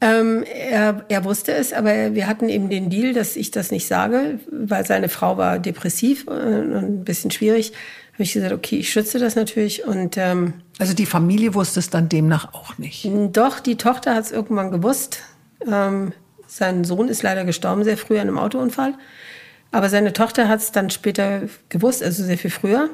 [0.00, 3.86] Ähm, er, er wusste es, aber wir hatten eben den Deal, dass ich das nicht
[3.86, 7.72] sage, weil seine Frau war depressiv und ein bisschen schwierig.
[8.12, 11.90] Habe ich gesagt, okay, ich schütze das natürlich und ähm, also die Familie wusste es
[11.90, 13.08] dann demnach auch nicht.
[13.32, 15.22] Doch, die Tochter hat es irgendwann gewusst.
[15.66, 16.12] Ähm,
[16.46, 18.94] sein Sohn ist leider gestorben sehr früh an einem Autounfall,
[19.72, 22.90] aber seine Tochter hat es dann später gewusst, also sehr viel früher.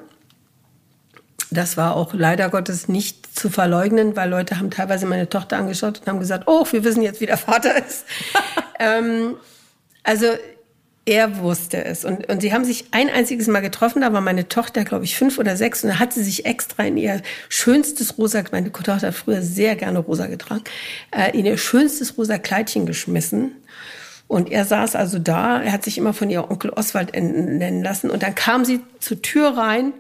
[1.51, 6.01] Das war auch leider Gottes nicht zu verleugnen, weil Leute haben teilweise meine Tochter angeschaut
[6.01, 8.05] und haben gesagt, oh, wir wissen jetzt, wie der Vater ist.
[8.79, 9.37] ähm,
[10.03, 10.27] also
[11.05, 12.05] er wusste es.
[12.05, 15.17] Und, und sie haben sich ein einziges Mal getroffen, da war meine Tochter, glaube ich,
[15.17, 19.01] fünf oder sechs, und da hat sie sich extra in ihr schönstes rosa, meine Tochter
[19.01, 20.63] hat früher sehr gerne rosa getragen,
[21.11, 23.53] äh, in ihr schönstes rosa Kleidchen geschmissen.
[24.29, 28.09] Und er saß also da, er hat sich immer von ihr Onkel Oswald nennen lassen.
[28.09, 29.93] Und dann kam sie zur Tür rein,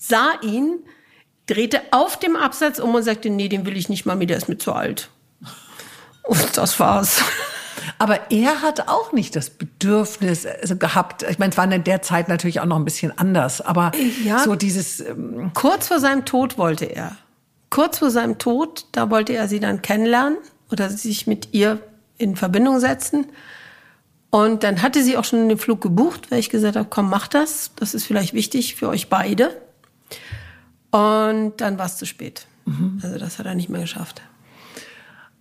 [0.00, 0.80] sah ihn,
[1.46, 4.38] drehte auf dem Absatz um und sagte, nee, den will ich nicht mal mehr, der
[4.38, 5.10] ist mir zu alt.
[6.24, 7.22] Und das war's.
[7.98, 11.22] Aber er hat auch nicht das Bedürfnis also gehabt.
[11.24, 13.60] Ich meine, es war in der Zeit natürlich auch noch ein bisschen anders.
[13.60, 13.92] Aber
[14.24, 15.00] ja, so dieses.
[15.00, 17.16] Ähm kurz vor seinem Tod wollte er.
[17.68, 20.38] Kurz vor seinem Tod, da wollte er sie dann kennenlernen
[20.70, 21.78] oder sich mit ihr
[22.16, 23.26] in Verbindung setzen.
[24.30, 27.28] Und dann hatte sie auch schon den Flug gebucht, weil ich gesagt habe, komm, mach
[27.28, 27.72] das.
[27.76, 29.56] Das ist vielleicht wichtig für euch beide.
[30.90, 32.46] Und dann war es zu spät.
[32.64, 33.00] Mhm.
[33.02, 34.22] Also das hat er nicht mehr geschafft.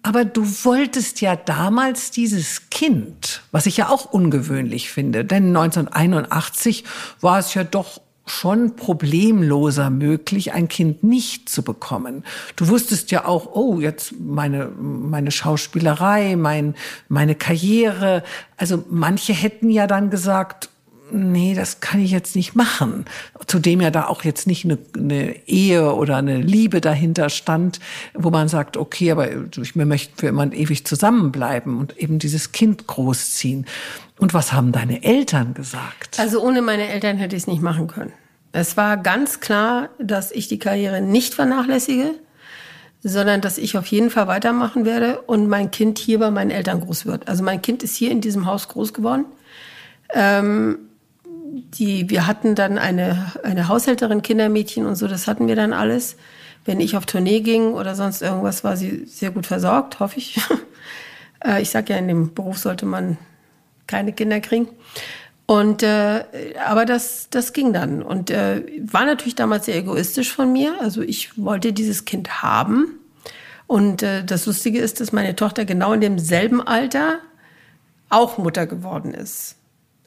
[0.02, 6.86] Aber du wolltest ja damals dieses Kind, was ich ja auch ungewöhnlich finde, denn 1981
[7.20, 12.24] war es ja doch schon problemloser möglich, ein Kind nicht zu bekommen.
[12.56, 16.76] Du wusstest ja auch, oh, jetzt meine, meine Schauspielerei, mein,
[17.08, 18.24] meine Karriere.
[18.56, 20.70] Also manche hätten ja dann gesagt,
[21.12, 23.06] nee, das kann ich jetzt nicht machen.
[23.48, 27.80] Zudem ja da auch jetzt nicht eine, eine Ehe oder eine Liebe dahinter stand,
[28.14, 32.52] wo man sagt, okay, aber wir möchten für immer und ewig zusammenbleiben und eben dieses
[32.52, 33.66] Kind großziehen.
[34.20, 36.20] Und was haben deine Eltern gesagt?
[36.20, 38.14] Also ohne meine Eltern hätte ich es nicht machen können.
[38.52, 42.16] Es war ganz klar, dass ich die Karriere nicht vernachlässige,
[43.02, 46.82] sondern dass ich auf jeden Fall weitermachen werde und mein Kind hier bei meinen Eltern
[46.82, 47.28] groß wird.
[47.28, 49.26] Also mein Kind ist hier in diesem Haus groß geworden.
[50.14, 50.89] Ähm,
[51.52, 56.16] die, wir hatten dann eine, eine Haushälterin, Kindermädchen und so, das hatten wir dann alles.
[56.66, 60.40] Wenn ich auf Tournee ging oder sonst irgendwas, war sie sehr gut versorgt, hoffe ich.
[61.42, 63.18] Äh, ich sage ja, in dem Beruf sollte man
[63.88, 64.68] keine Kinder kriegen.
[65.46, 66.26] Und äh,
[66.68, 68.04] aber das, das ging dann.
[68.04, 70.76] Und äh, war natürlich damals sehr egoistisch von mir.
[70.82, 73.00] Also ich wollte dieses Kind haben.
[73.68, 77.20] Und äh, das Lustige ist, dass meine Tochter genau in demselben Alter
[78.10, 79.56] auch Mutter geworden ist.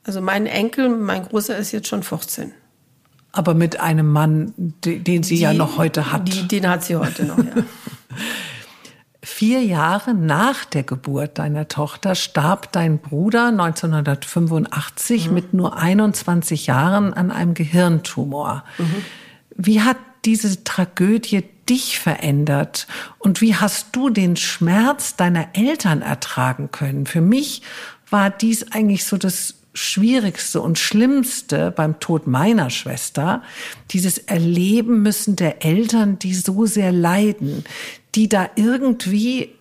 [0.05, 2.53] Also mein Enkel, mein Großer ist jetzt schon 14.
[3.33, 6.29] Aber mit einem Mann, den sie die, ja noch heute hat.
[6.29, 7.45] Die, den hat sie heute noch, ja.
[9.25, 15.35] Vier Jahre nach der Geburt deiner Tochter starb dein Bruder 1985 mhm.
[15.35, 18.65] mit nur 21 Jahren an einem Gehirntumor.
[18.79, 19.05] Mhm.
[19.57, 22.89] Wie hat diese Tragödie dich verändert
[23.21, 27.07] und wie hast du den Schmerz deiner Eltern ertragen können?
[27.07, 27.63] Für mich
[28.11, 33.43] war dies eigentlich so das Schwierigste und Schlimmste beim Tod meiner Schwester,
[33.91, 37.65] dieses Erleben müssen der Eltern, die so sehr leiden,
[38.15, 39.55] die da irgendwie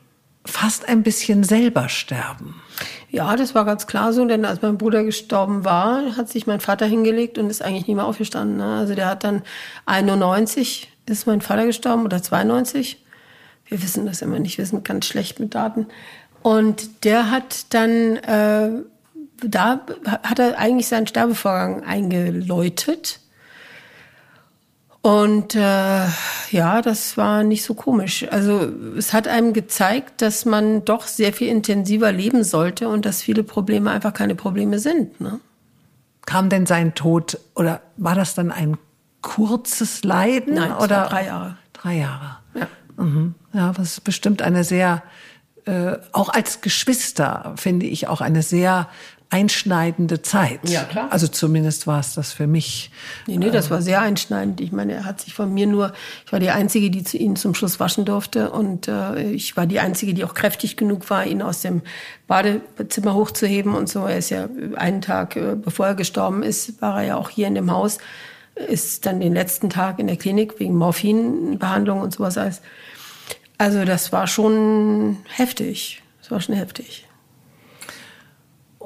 [0.44, 2.62] fast ein bisschen selber sterben.
[3.10, 6.60] Ja, das war ganz klar so, denn als mein Bruder gestorben war, hat sich mein
[6.60, 8.58] Vater hingelegt und ist eigentlich nie mehr aufgestanden.
[8.58, 8.78] Ne?
[8.80, 9.44] Also der hat dann
[9.86, 13.04] 91 ist mein Vater gestorben oder 92.
[13.66, 15.88] Wir wissen das immer nicht, wir sind ganz schlecht mit Daten.
[16.42, 18.82] Und der hat dann äh,
[19.44, 19.82] da
[20.24, 23.20] hat er eigentlich seinen Sterbevorgang eingeläutet.
[25.02, 26.06] Und äh,
[26.52, 28.28] ja, das war nicht so komisch.
[28.30, 33.24] Also es hat einem gezeigt, dass man doch sehr viel intensiver leben sollte und dass
[33.24, 35.20] viele Probleme einfach keine Probleme sind.
[35.20, 35.40] Ne?
[36.28, 38.78] Kam denn sein Tod oder war das dann ein
[39.22, 40.54] kurzes Leiden?
[40.54, 41.58] Nein, oder drei Jahre.
[41.74, 42.38] Drei Jahre.
[42.54, 42.68] Ja.
[43.04, 43.34] Mhm.
[43.54, 45.02] Ja, ist bestimmt eine sehr,
[45.66, 48.88] äh, auch als Geschwister finde ich auch eine sehr
[49.32, 50.60] einschneidende Zeit.
[50.70, 51.08] Ja, klar.
[51.10, 52.92] Also zumindest war es das für mich.
[53.28, 54.60] Nee, nee, das war sehr einschneidend.
[54.60, 55.94] Ich meine, er hat sich von mir nur,
[56.26, 58.52] ich war die Einzige, die zu ihm zum Schluss waschen durfte.
[58.52, 61.82] Und äh, ich war die Einzige, die auch kräftig genug war, ihn aus dem
[62.28, 64.06] Badezimmer hochzuheben und so.
[64.06, 67.48] Er ist ja einen Tag, äh, bevor er gestorben ist, war er ja auch hier
[67.48, 68.00] in dem Haus.
[68.56, 72.62] Ist dann den letzten Tag in der Klinik wegen Morphinbehandlung und sowas alles.
[73.58, 76.04] Also das war schon heftig.
[76.20, 77.08] Das war schon heftig.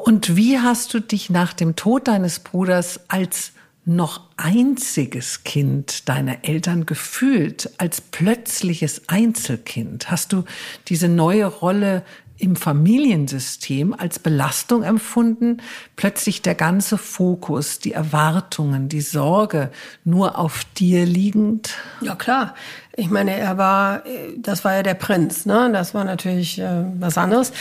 [0.03, 3.53] Und wie hast du dich nach dem Tod deines Bruders als
[3.85, 10.11] noch einziges Kind deiner Eltern gefühlt, als plötzliches Einzelkind?
[10.11, 10.43] Hast du
[10.89, 12.03] diese neue Rolle
[12.37, 15.61] im Familiensystem als Belastung empfunden,
[15.95, 19.71] plötzlich der ganze Fokus, die Erwartungen, die Sorge
[20.03, 21.73] nur auf dir liegend?
[22.01, 22.53] Ja klar.
[22.97, 24.03] Ich meine, er war,
[24.37, 25.69] das war ja der Prinz, ne?
[25.73, 27.51] Das war natürlich äh, was anderes.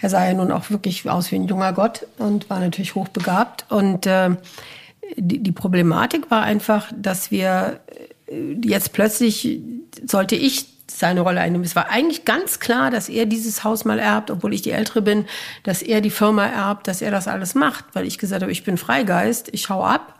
[0.00, 3.66] Er sah ja nun auch wirklich aus wie ein junger Gott und war natürlich hochbegabt.
[3.68, 4.30] Und äh,
[5.16, 7.80] die, die Problematik war einfach, dass wir
[8.26, 9.60] äh, jetzt plötzlich
[10.06, 11.64] sollte ich seine Rolle einnehmen.
[11.64, 15.02] Es war eigentlich ganz klar, dass er dieses Haus mal erbt, obwohl ich die Ältere
[15.02, 15.24] bin,
[15.62, 18.64] dass er die Firma erbt, dass er das alles macht, weil ich gesagt habe, ich
[18.64, 20.14] bin Freigeist, ich hau ab,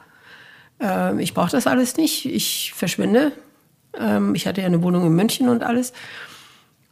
[0.79, 3.33] ähm, ich brauche das alles nicht, ich verschwinde.
[3.99, 5.93] Ähm, ich hatte ja eine Wohnung in München und alles.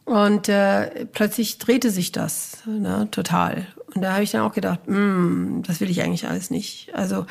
[0.05, 3.67] Und äh, plötzlich drehte sich das ne, total.
[3.93, 6.91] Und da habe ich dann auch gedacht, mm, das will ich eigentlich alles nicht.
[6.95, 7.25] Also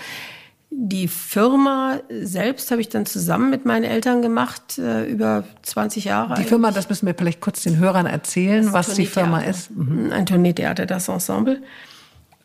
[0.70, 6.34] die Firma selbst habe ich dann zusammen mit meinen Eltern gemacht, äh, über 20 Jahre.
[6.34, 9.70] Die Firma, das müssen wir vielleicht kurz den Hörern erzählen, was die Firma ist.
[9.70, 10.12] Mhm.
[10.12, 11.62] Ein Tourneetheater, das Ensemble.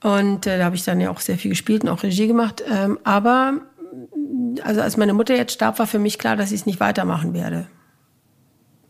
[0.01, 2.63] Und äh, da habe ich dann ja auch sehr viel gespielt und auch Regie gemacht.
[2.69, 3.61] Ähm, aber
[4.63, 7.33] also als meine Mutter jetzt starb, war für mich klar, dass ich es nicht weitermachen
[7.33, 7.67] werde.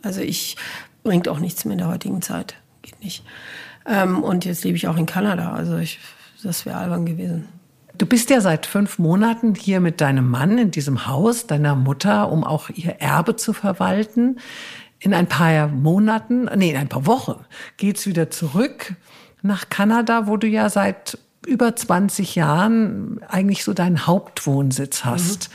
[0.01, 0.57] Also ich
[1.03, 2.55] bringt auch nichts mehr in der heutigen Zeit.
[2.81, 3.23] Geht nicht.
[3.85, 5.53] Ähm, und jetzt lebe ich auch in Kanada.
[5.53, 5.99] Also ich,
[6.43, 7.47] das wäre albern gewesen.
[7.97, 12.31] Du bist ja seit fünf Monaten hier mit deinem Mann in diesem Haus, deiner Mutter,
[12.31, 14.39] um auch ihr Erbe zu verwalten.
[14.99, 17.45] In ein paar Monaten, nee, in ein paar Wochen
[17.77, 18.95] geht's wieder zurück
[19.41, 25.49] nach Kanada, wo du ja seit über 20 Jahren eigentlich so deinen Hauptwohnsitz hast.
[25.49, 25.53] Mhm.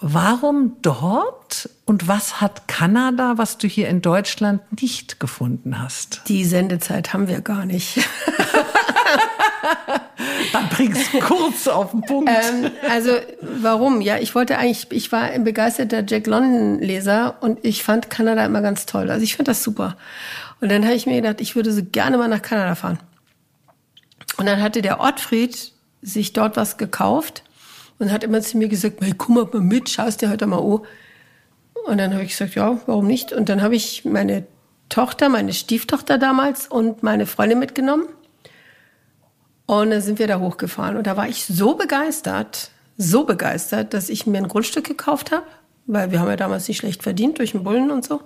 [0.00, 6.22] Warum dort und was hat Kanada, was du hier in Deutschland nicht gefunden hast?
[6.28, 7.98] Die Sendezeit haben wir gar nicht.
[10.52, 12.30] Dann bring's kurz auf den Punkt.
[12.30, 14.00] Ähm, also warum?
[14.00, 18.44] Ja, ich wollte eigentlich, ich war ein begeisterter Jack London Leser und ich fand Kanada
[18.44, 19.10] immer ganz toll.
[19.10, 19.96] Also ich fand das super.
[20.60, 22.98] Und dann habe ich mir gedacht, ich würde so gerne mal nach Kanada fahren.
[24.38, 27.42] Und dann hatte der Ottfried sich dort was gekauft
[27.98, 30.80] und hat immer zu mir gesagt, hey, komm mal mit, schaust dir heute mal an.
[31.86, 33.32] Und dann habe ich gesagt, ja, warum nicht?
[33.32, 34.46] Und dann habe ich meine
[34.88, 38.06] Tochter, meine Stieftochter damals und meine Freundin mitgenommen.
[39.66, 40.96] Und dann sind wir da hochgefahren.
[40.96, 45.46] Und da war ich so begeistert, so begeistert, dass ich mir ein Grundstück gekauft habe,
[45.86, 48.22] weil wir haben ja damals nicht schlecht verdient durch den Bullen und so.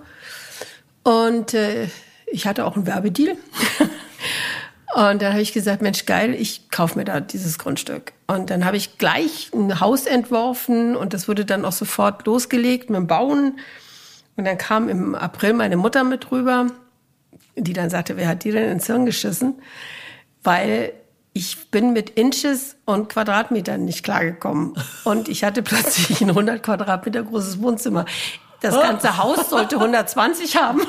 [1.03, 1.87] Und äh,
[2.27, 3.35] ich hatte auch einen Werbedeal.
[4.95, 8.13] und dann habe ich gesagt, Mensch, geil, ich kaufe mir da dieses Grundstück.
[8.27, 12.91] Und dann habe ich gleich ein Haus entworfen und das wurde dann auch sofort losgelegt
[12.91, 13.59] mit dem Bauen.
[14.35, 16.67] Und dann kam im April meine Mutter mit rüber,
[17.55, 19.55] die dann sagte, wer hat die denn ins Hirn geschissen?
[20.43, 20.93] Weil
[21.33, 24.75] ich bin mit Inches und Quadratmetern nicht klargekommen.
[25.03, 28.05] Und ich hatte plötzlich ein 100 Quadratmeter großes Wohnzimmer.
[28.63, 30.81] Das ganze Haus sollte 120 haben.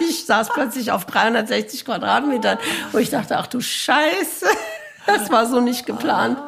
[0.00, 2.58] Ich saß plötzlich auf 360 Quadratmetern.
[2.92, 4.46] Und ich dachte, ach du Scheiße,
[5.06, 6.38] das war so nicht geplant.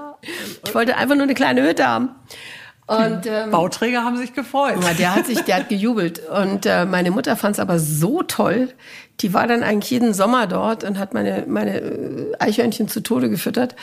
[0.64, 2.14] Ich wollte einfach nur eine kleine Hütte haben.
[2.86, 4.76] Und, ähm, Bauträger haben sich gefreut.
[4.98, 6.20] Der hat sich, der hat gejubelt.
[6.28, 8.68] Und äh, meine Mutter fand es aber so toll.
[9.20, 13.30] Die war dann eigentlich jeden Sommer dort und hat meine, meine äh, Eichhörnchen zu Tode
[13.30, 13.74] gefüttert.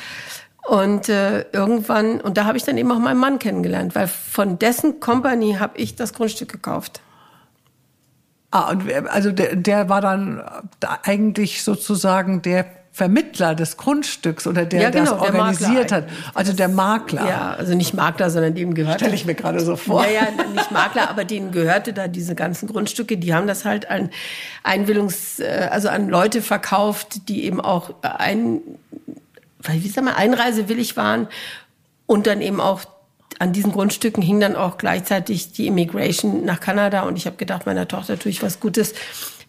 [0.67, 4.59] Und äh, irgendwann, und da habe ich dann eben auch meinen Mann kennengelernt, weil von
[4.59, 7.01] dessen Company habe ich das Grundstück gekauft.
[8.51, 10.43] Ah, und also der, der war dann
[11.03, 16.09] eigentlich sozusagen der Vermittler des Grundstücks oder der, ja, genau, das organisiert hat.
[16.33, 17.25] Also der Makler.
[17.25, 18.99] Ja, also nicht Makler, sondern dem gehörte.
[18.99, 20.05] Stelle ich mir gerade so vor.
[20.05, 23.17] Ja, ja, nicht Makler, aber denen gehörte da diese ganzen Grundstücke.
[23.17, 24.09] Die haben das halt an
[24.63, 28.59] Einwillungs, äh, also an Leute verkauft, die eben auch ein,
[29.67, 31.27] wie sag mal, einreisewillig waren
[32.05, 32.81] und dann eben auch
[33.39, 37.65] an diesen Grundstücken hing dann auch gleichzeitig die Immigration nach Kanada und ich habe gedacht,
[37.65, 38.93] meiner Tochter tue ich was Gutes,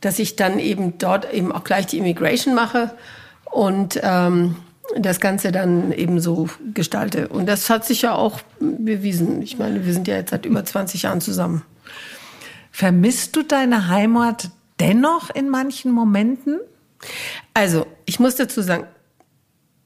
[0.01, 2.93] dass ich dann eben dort eben auch gleich die Immigration mache
[3.45, 4.57] und ähm,
[4.97, 7.29] das Ganze dann eben so gestalte.
[7.29, 9.43] Und das hat sich ja auch bewiesen.
[9.43, 11.63] Ich meine, wir sind ja jetzt seit über 20 Jahren zusammen.
[12.71, 14.51] Vermisst du deine Heimat
[14.81, 16.59] dennoch in manchen Momenten?
[17.55, 18.87] Also, ich muss dazu sagen,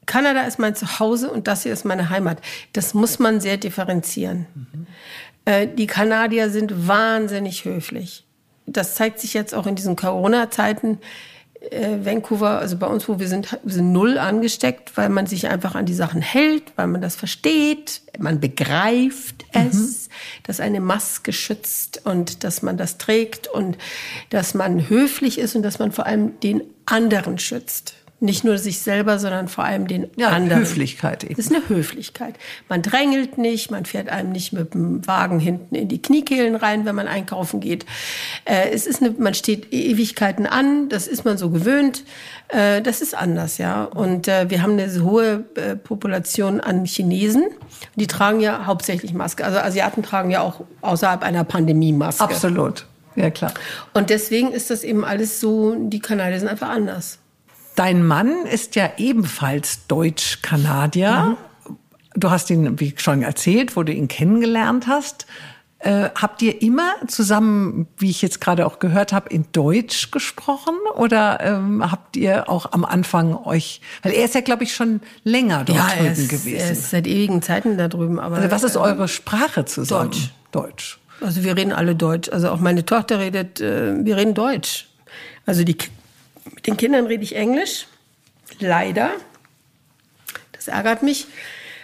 [0.07, 2.39] Kanada ist mein Zuhause und das hier ist meine Heimat.
[2.73, 4.47] Das muss man sehr differenzieren.
[4.55, 4.87] Mhm.
[5.45, 8.25] Äh, die Kanadier sind wahnsinnig höflich.
[8.65, 10.99] Das zeigt sich jetzt auch in diesen Corona-Zeiten.
[11.71, 15.47] Äh, Vancouver, also bei uns, wo wir sind, wir sind null angesteckt, weil man sich
[15.47, 20.11] einfach an die Sachen hält, weil man das versteht, man begreift es, mhm.
[20.43, 23.77] dass eine Maske schützt und dass man das trägt und
[24.29, 27.96] dass man höflich ist und dass man vor allem den anderen schützt.
[28.19, 30.61] Nicht nur sich selber, sondern vor allem den ja, anderen.
[30.61, 31.35] Höflichkeit eben.
[31.35, 32.33] Das ist eine Höflichkeit.
[32.67, 36.85] Man drängelt nicht, man fährt einem nicht mit dem Wagen hinten in die Kniekehlen rein,
[36.85, 37.85] wenn man einkaufen geht.
[38.45, 42.05] Äh, es ist eine, man steht Ewigkeiten an, das ist man so gewöhnt.
[42.47, 43.83] Äh, das ist anders, ja.
[43.83, 47.43] Und äh, wir haben eine hohe äh, Population an Chinesen.
[47.97, 49.45] Die tragen ja hauptsächlich Maske.
[49.45, 52.23] Also Asiaten tragen ja auch außerhalb einer Pandemie Maske.
[52.23, 52.87] Absolut.
[53.15, 53.53] Ja, klar.
[53.93, 57.19] Und deswegen ist das eben alles so, die Kanadier sind einfach anders.
[57.77, 61.37] Dein Mann ist ja ebenfalls Deutsch-Kanadier.
[61.69, 61.77] Mhm.
[62.15, 65.27] Du hast ihn, wie schon erzählt, wo du ihn kennengelernt hast.
[65.77, 70.73] Äh, habt ihr immer zusammen, wie ich jetzt gerade auch gehört habe, in Deutsch gesprochen?
[70.95, 75.01] Oder ähm, habt ihr auch am Anfang euch, weil er ist ja, glaube ich, schon
[75.23, 76.57] länger dort ja, drüben ist, gewesen.
[76.57, 78.19] Er ist seit ewigen Zeiten da drüben.
[78.19, 80.09] Aber, also was ist eure Sprache zusammen?
[80.09, 80.33] Deutsch.
[80.51, 80.99] Deutsch.
[81.21, 82.29] Also wir reden alle Deutsch.
[82.29, 84.87] Also auch meine Tochter redet, äh, wir reden Deutsch.
[85.45, 85.77] Also die
[86.53, 87.87] mit den Kindern rede ich Englisch.
[88.59, 89.11] Leider.
[90.51, 91.27] Das ärgert mich.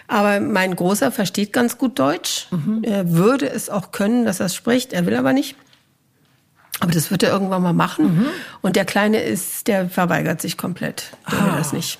[0.06, 2.48] Aber mein Großer versteht ganz gut Deutsch.
[2.50, 2.82] Mhm.
[2.82, 4.92] Er würde es auch können, dass er es spricht.
[4.92, 5.56] Er will aber nicht.
[6.80, 8.18] Aber das wird er irgendwann mal machen.
[8.18, 8.26] Mhm.
[8.60, 11.12] Und der Kleine ist, der verweigert sich komplett.
[11.30, 11.46] Der ah.
[11.46, 11.98] will das nicht.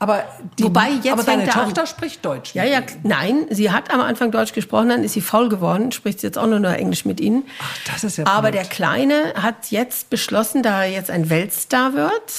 [0.00, 0.24] Aber
[0.58, 1.86] die, Wobei jetzt aber deine Tochter an.
[1.86, 2.54] spricht Deutsch.
[2.54, 6.22] Ja, ja, nein, sie hat am Anfang Deutsch gesprochen, dann ist sie faul geworden, spricht
[6.22, 7.44] jetzt auch nur noch Englisch mit ihnen.
[7.60, 8.54] Ach, das ist ja Aber blöd.
[8.54, 12.32] der Kleine hat jetzt beschlossen, da er jetzt ein Weltstar wird,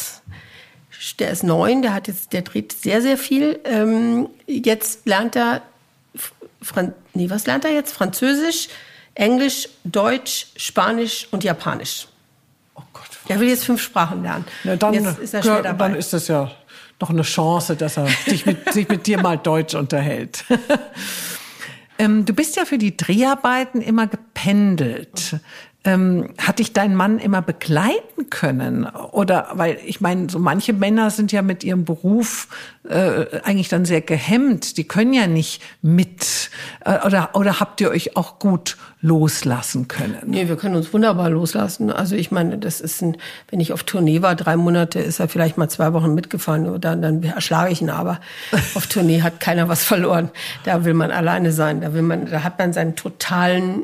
[1.19, 3.59] der ist neun, der hat jetzt, der dreht sehr, sehr viel.
[3.65, 5.61] Ähm, jetzt lernt er,
[6.61, 7.93] Fran nee, was lernt er jetzt?
[7.93, 8.69] Französisch,
[9.15, 12.07] Englisch, Deutsch, Spanisch und Japanisch.
[12.75, 13.03] Oh Gott.
[13.27, 14.45] Er will jetzt fünf Sprachen lernen.
[14.63, 15.89] Na, dann, jetzt ist er schwer dabei.
[15.89, 16.51] Dann ist das ja
[17.01, 20.45] noch eine Chance, dass er sich mit, sich mit dir mal Deutsch unterhält.
[21.99, 25.37] ähm, du bist ja für die Dreharbeiten immer gependelt.
[25.89, 28.85] Ähm, hat dich dein Mann immer begleiten können?
[28.85, 32.47] Oder weil ich meine, so manche Männer sind ja mit ihrem Beruf
[32.87, 34.77] äh, eigentlich dann sehr gehemmt.
[34.77, 36.49] Die können ja nicht mit.
[36.85, 40.17] Äh, oder, oder habt ihr euch auch gut loslassen können?
[40.25, 41.91] Nee, wir können uns wunderbar loslassen.
[41.91, 43.17] Also ich meine, das ist ein,
[43.49, 46.95] wenn ich auf Tournee war, drei Monate, ist er vielleicht mal zwei Wochen mitgefahren oder
[46.95, 48.19] dann erschlage ich ihn aber.
[48.75, 50.29] auf Tournee hat keiner was verloren.
[50.63, 51.81] Da will man alleine sein.
[51.81, 53.83] Da will man, da hat man seinen totalen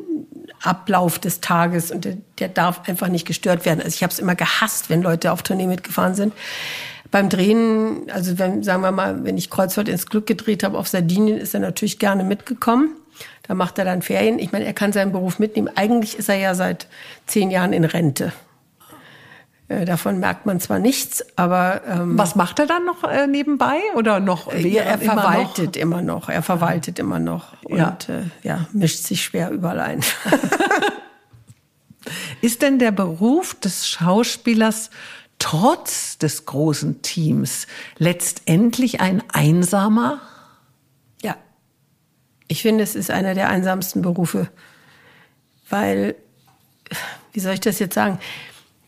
[0.66, 3.80] Ablauf des Tages und der, der darf einfach nicht gestört werden.
[3.80, 6.34] Also ich habe es immer gehasst, wenn Leute auf Tournee mitgefahren sind.
[7.10, 10.88] Beim Drehen, also wenn, sagen wir mal, wenn ich Kreuzfahrt ins Glück gedreht habe auf
[10.88, 12.90] Sardinien, ist er natürlich gerne mitgekommen.
[13.44, 14.38] Da macht er dann Ferien.
[14.38, 15.70] Ich meine, er kann seinen Beruf mitnehmen.
[15.74, 16.88] Eigentlich ist er ja seit
[17.26, 18.32] zehn Jahren in Rente.
[19.68, 23.80] Äh, davon merkt man zwar nichts, aber ähm, was macht er dann noch äh, nebenbei
[23.96, 24.52] oder noch?
[24.54, 26.06] Ja, er verwaltet immer noch?
[26.06, 26.28] immer noch.
[26.28, 30.04] Er verwaltet immer noch und ja, äh, ja mischt sich schwer überall ein.
[32.40, 34.90] Ist denn der Beruf des Schauspielers
[35.40, 37.66] trotz des großen Teams
[37.98, 40.20] letztendlich ein einsamer?
[41.22, 41.36] Ja,
[42.46, 44.48] ich finde, es ist einer der einsamsten Berufe,
[45.68, 46.14] weil,
[47.32, 48.20] wie soll ich das jetzt sagen?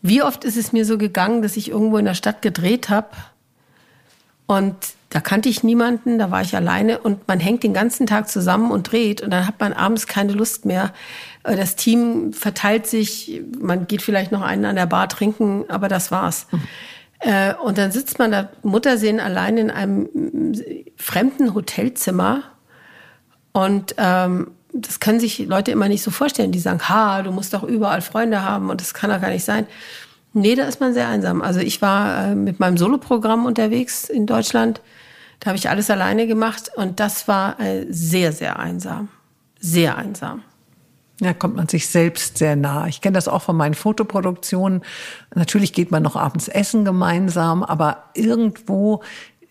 [0.01, 3.09] Wie oft ist es mir so gegangen, dass ich irgendwo in der Stadt gedreht habe
[4.47, 4.75] und
[5.09, 8.71] da kannte ich niemanden, da war ich alleine und man hängt den ganzen Tag zusammen
[8.71, 10.93] und dreht und dann hat man abends keine Lust mehr.
[11.43, 15.87] Äh, das Team verteilt sich, man geht vielleicht noch einen an der Bar trinken, aber
[15.87, 16.47] das war's.
[16.51, 16.61] Mhm.
[17.65, 20.07] Und dann sitzt man da Muttersehen allein in einem
[20.95, 22.43] fremden Hotelzimmer
[23.51, 26.51] und ähm, das können sich Leute immer nicht so vorstellen.
[26.51, 29.45] Die sagen, ha, du musst doch überall Freunde haben und das kann doch gar nicht
[29.45, 29.67] sein.
[30.33, 31.41] Nee, da ist man sehr einsam.
[31.41, 34.81] Also ich war äh, mit meinem Soloprogramm unterwegs in Deutschland.
[35.39, 39.09] Da habe ich alles alleine gemacht und das war äh, sehr, sehr einsam.
[39.59, 40.43] Sehr einsam.
[41.21, 42.87] Ja, kommt man sich selbst sehr nah.
[42.87, 44.83] Ich kenne das auch von meinen Fotoproduktionen.
[45.35, 49.01] Natürlich geht man noch abends essen gemeinsam, aber irgendwo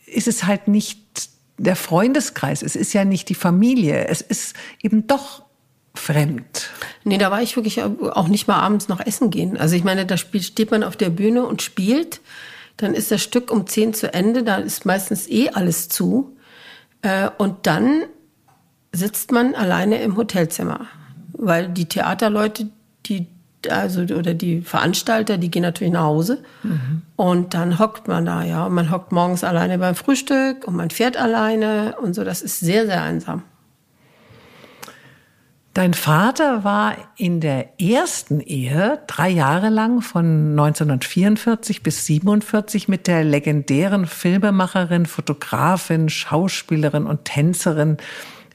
[0.06, 1.28] ist es halt nicht
[1.58, 5.42] der Freundeskreis, es ist ja nicht die Familie, es ist eben doch
[5.94, 6.70] fremd.
[7.04, 9.56] Nee, da war ich wirklich auch nicht mal abends noch essen gehen.
[9.56, 12.20] Also ich meine, da steht man auf der Bühne und spielt,
[12.76, 16.36] dann ist das Stück um zehn zu Ende, da ist meistens eh alles zu.
[17.02, 18.04] Äh, und dann
[18.92, 20.86] sitzt man alleine im Hotelzimmer,
[21.32, 22.68] weil die Theaterleute,
[23.68, 27.02] also oder die Veranstalter, die gehen natürlich nach Hause mhm.
[27.16, 28.66] und dann hockt man da, ja.
[28.66, 32.24] Und man hockt morgens alleine beim Frühstück und man fährt alleine und so.
[32.24, 33.42] Das ist sehr, sehr einsam.
[35.74, 43.06] Dein Vater war in der ersten Ehe drei Jahre lang von 1944 bis 47 mit
[43.06, 47.98] der legendären Filmemacherin, Fotografin, Schauspielerin und Tänzerin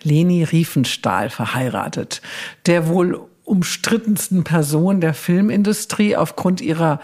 [0.01, 2.21] Leni Riefenstahl verheiratet,
[2.65, 3.21] der wohl
[3.53, 6.99] umstrittensten Person der Filmindustrie aufgrund ihrer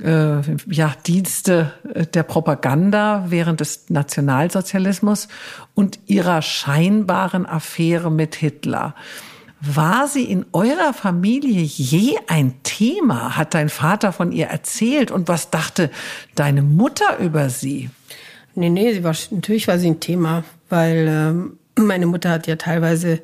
[0.00, 5.26] äh, ja, Dienste äh, der Propaganda während des Nationalsozialismus
[5.74, 8.94] und ihrer scheinbaren Affäre mit Hitler.
[9.60, 13.36] War sie in eurer Familie je ein Thema?
[13.36, 15.10] Hat dein Vater von ihr erzählt?
[15.10, 15.90] Und was dachte
[16.36, 17.90] deine Mutter über sie?
[18.54, 22.54] Nee, nee, sie war, natürlich war sie ein Thema, weil ähm, meine Mutter hat ja
[22.54, 23.20] teilweise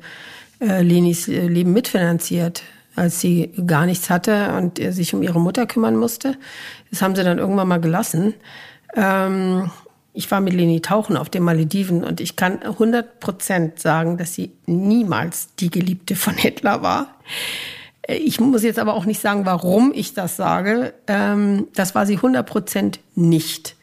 [0.59, 2.63] äh, Lenis äh, Leben mitfinanziert,
[2.95, 6.35] als sie gar nichts hatte und er sich um ihre Mutter kümmern musste.
[6.89, 8.33] Das haben sie dann irgendwann mal gelassen.
[8.95, 9.69] Ähm,
[10.13, 14.33] ich war mit Leni tauchen auf den Malediven und ich kann 100 Prozent sagen, dass
[14.33, 17.15] sie niemals die Geliebte von Hitler war.
[18.01, 20.93] Äh, ich muss jetzt aber auch nicht sagen, warum ich das sage.
[21.07, 23.75] Ähm, das war sie 100 Prozent nicht.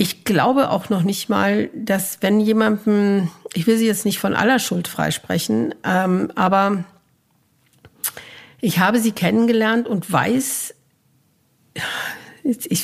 [0.00, 4.32] Ich glaube auch noch nicht mal, dass wenn jemandem, ich will sie jetzt nicht von
[4.32, 6.84] aller Schuld freisprechen, ähm, aber
[8.62, 10.72] ich habe sie kennengelernt und weiß,
[12.44, 12.82] ich,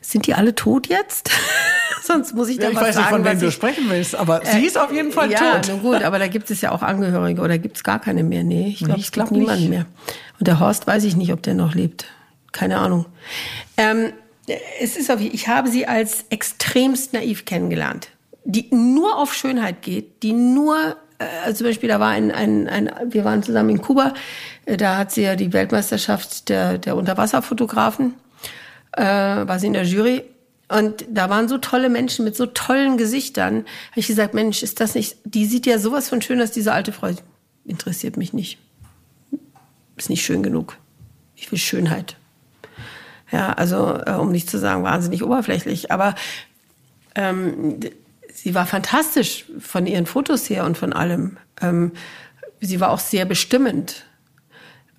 [0.00, 1.30] sind die alle tot jetzt?
[2.02, 3.06] Sonst muss ich da ja, ich was weiß sagen.
[3.06, 5.68] nicht, von wem du sprechen willst, aber äh, sie ist auf jeden Fall ja, tot.
[5.68, 8.42] Ja, gut, aber da gibt es ja auch Angehörige oder gibt es gar keine mehr?
[8.42, 9.86] Nee, ich glaube, es gibt niemanden mehr.
[10.40, 12.06] Und der Horst weiß ich nicht, ob der noch lebt.
[12.50, 13.06] Keine Ahnung.
[13.76, 14.12] Ähm,
[14.80, 18.08] es ist auf, ich habe sie als extremst naiv kennengelernt,
[18.44, 22.90] die nur auf Schönheit geht, die nur also zum Beispiel, da war ein, ein, ein,
[23.08, 24.12] wir waren zusammen in Kuba,
[24.66, 28.14] äh, da hat sie ja die Weltmeisterschaft der, der Unterwasserfotografen
[28.96, 30.24] äh, war sie in der Jury.
[30.68, 33.64] Und da waren so tolle Menschen mit so tollen Gesichtern.
[33.90, 36.72] Habe ich gesagt, Mensch, ist das nicht, die sieht ja sowas von schön, dass diese
[36.72, 37.10] alte Frau
[37.64, 38.58] interessiert mich nicht.
[39.96, 40.76] Ist nicht schön genug.
[41.36, 42.16] Ich will Schönheit.
[43.30, 46.14] Ja, also äh, um nicht zu sagen wahnsinnig oberflächlich, aber
[47.14, 47.80] ähm,
[48.32, 51.38] sie war fantastisch von ihren Fotos her und von allem.
[51.60, 51.92] Ähm,
[52.60, 54.04] sie war auch sehr bestimmend,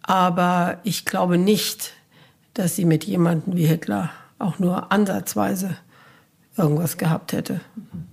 [0.01, 1.93] aber ich glaube nicht,
[2.53, 4.09] dass sie mit jemandem wie Hitler
[4.39, 5.77] auch nur ansatzweise
[6.57, 7.61] irgendwas gehabt hätte.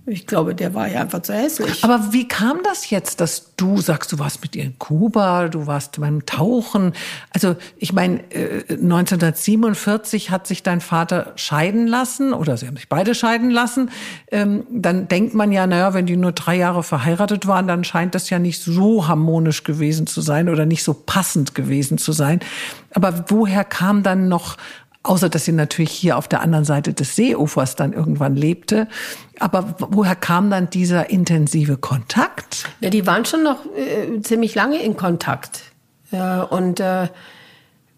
[0.07, 1.83] Ich glaube, der war ja einfach zu hässlich.
[1.83, 5.65] Aber wie kam das jetzt, dass du sagst, du warst mit ihr in Kuba, du
[5.65, 6.93] warst beim Tauchen?
[7.31, 8.23] Also ich meine,
[8.69, 13.89] 1947 äh, hat sich dein Vater scheiden lassen oder sie haben sich beide scheiden lassen.
[14.31, 18.13] Ähm, dann denkt man ja, naja, wenn die nur drei Jahre verheiratet waren, dann scheint
[18.13, 22.41] das ja nicht so harmonisch gewesen zu sein oder nicht so passend gewesen zu sein.
[22.93, 24.55] Aber woher kam dann noch
[25.05, 28.87] Außer dass sie natürlich hier auf der anderen Seite des Seeufers dann irgendwann lebte.
[29.39, 32.65] Aber woher kam dann dieser intensive Kontakt?
[32.79, 35.61] Ja, die waren schon noch äh, ziemlich lange in Kontakt.
[36.11, 37.07] Ja, und äh,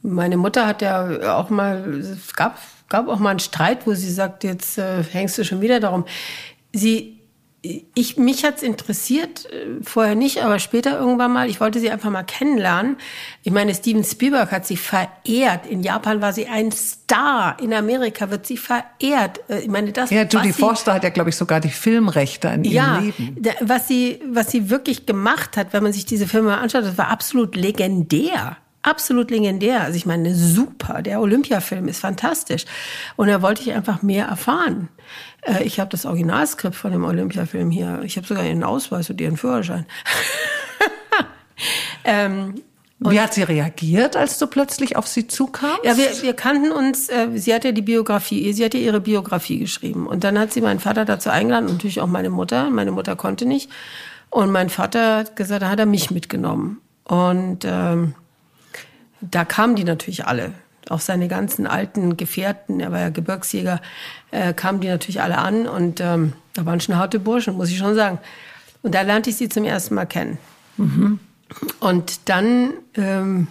[0.02, 2.58] meine Mutter hat ja auch mal, es gab,
[2.90, 6.06] gab auch mal einen Streit, wo sie sagt, jetzt äh, hängst du schon wieder darum.
[6.74, 7.17] Sie
[7.96, 11.50] ich, mich hat's interessiert, äh, vorher nicht, aber später irgendwann mal.
[11.50, 12.98] Ich wollte sie einfach mal kennenlernen.
[13.44, 15.66] Ich meine, Steven Spielberg hat sie verehrt.
[15.68, 17.58] In Japan war sie ein Star.
[17.62, 19.42] In Amerika wird sie verehrt.
[19.50, 20.10] Äh, ich meine, das.
[20.10, 23.44] Ja, Judy Forster hat ja, glaube ich, sogar die Filmrechte in ja, ihrem Leben.
[23.44, 26.98] Ja, was sie, was sie wirklich gemacht hat, wenn man sich diese Filme anschaut, das
[26.98, 28.58] war absolut legendär
[28.88, 29.82] absolut legendär.
[29.82, 31.02] Also ich meine, super.
[31.02, 32.66] Der Olympiafilm ist fantastisch.
[33.16, 34.90] Und da wollte ich einfach mehr erfahren.
[35.48, 38.02] Äh, ich habe das Originalskript von dem Olympiafilm hier.
[38.04, 39.86] Ich habe sogar ihren Ausweis und ihren Führerschein.
[42.04, 42.56] ähm,
[43.00, 45.84] wie hat sie reagiert, als du plötzlich auf sie zukamst?
[45.84, 49.02] Ja, wir, wir kannten uns, äh, sie hat ja die Biografie, sie hat ja ihre
[49.02, 50.08] Biografie geschrieben.
[50.08, 52.70] Und dann hat sie meinen Vater dazu eingeladen und natürlich auch meine Mutter.
[52.72, 53.70] Meine Mutter konnte nicht.
[54.30, 56.82] Und mein Vater hat gesagt, da hat er mich mitgenommen.
[57.04, 58.16] Und ähm,
[59.22, 60.54] da kamen die natürlich alle
[60.90, 63.82] auch seine ganzen alten Gefährten, er war ja Gebirgsjäger,
[64.32, 67.78] äh, kamen die natürlich alle an und ähm, da waren schon harte Burschen, muss ich
[67.78, 68.20] schon sagen.
[68.84, 70.38] Und da lernte ich sie zum ersten Mal kennen.
[70.78, 71.20] Mhm.
[71.80, 73.48] Und dann ähm,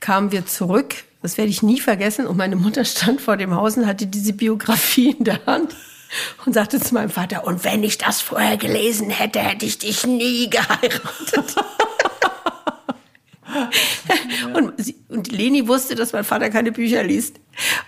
[0.00, 3.76] kamen wir zurück, das werde ich nie vergessen, und meine Mutter stand vor dem Haus
[3.76, 5.74] und hatte diese Biografie in der Hand
[6.44, 10.06] und sagte zu meinem Vater, und wenn ich das vorher gelesen hätte, hätte ich dich
[10.06, 11.56] nie geheiratet.
[14.54, 17.40] und, sie, und Leni wusste, dass mein Vater keine Bücher liest.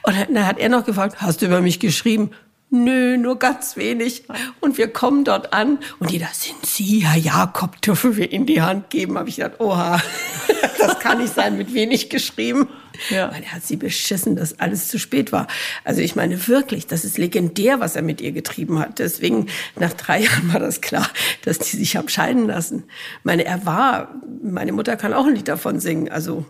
[0.03, 2.31] Und dann hat er noch gefragt, hast du über mich geschrieben?
[2.71, 4.25] Nö, nur ganz wenig.
[4.61, 8.61] Und wir kommen dort an und jeder, sind Sie, Herr Jakob, dürfen wir Ihnen die
[8.61, 9.17] Hand geben?
[9.17, 10.03] Habe ich gedacht, oha,
[10.79, 12.69] das kann nicht sein, mit wenig geschrieben.
[13.11, 13.31] Ja.
[13.33, 15.47] Weil er hat sie beschissen, dass alles zu spät war.
[15.85, 18.99] Also ich meine wirklich, das ist legendär, was er mit ihr getrieben hat.
[18.99, 19.47] Deswegen,
[19.79, 21.09] nach drei Jahren war das klar,
[21.45, 22.85] dass die sich haben scheiden lassen.
[23.23, 26.09] meine, er war, meine Mutter kann auch ein Lied davon singen.
[26.09, 26.45] Also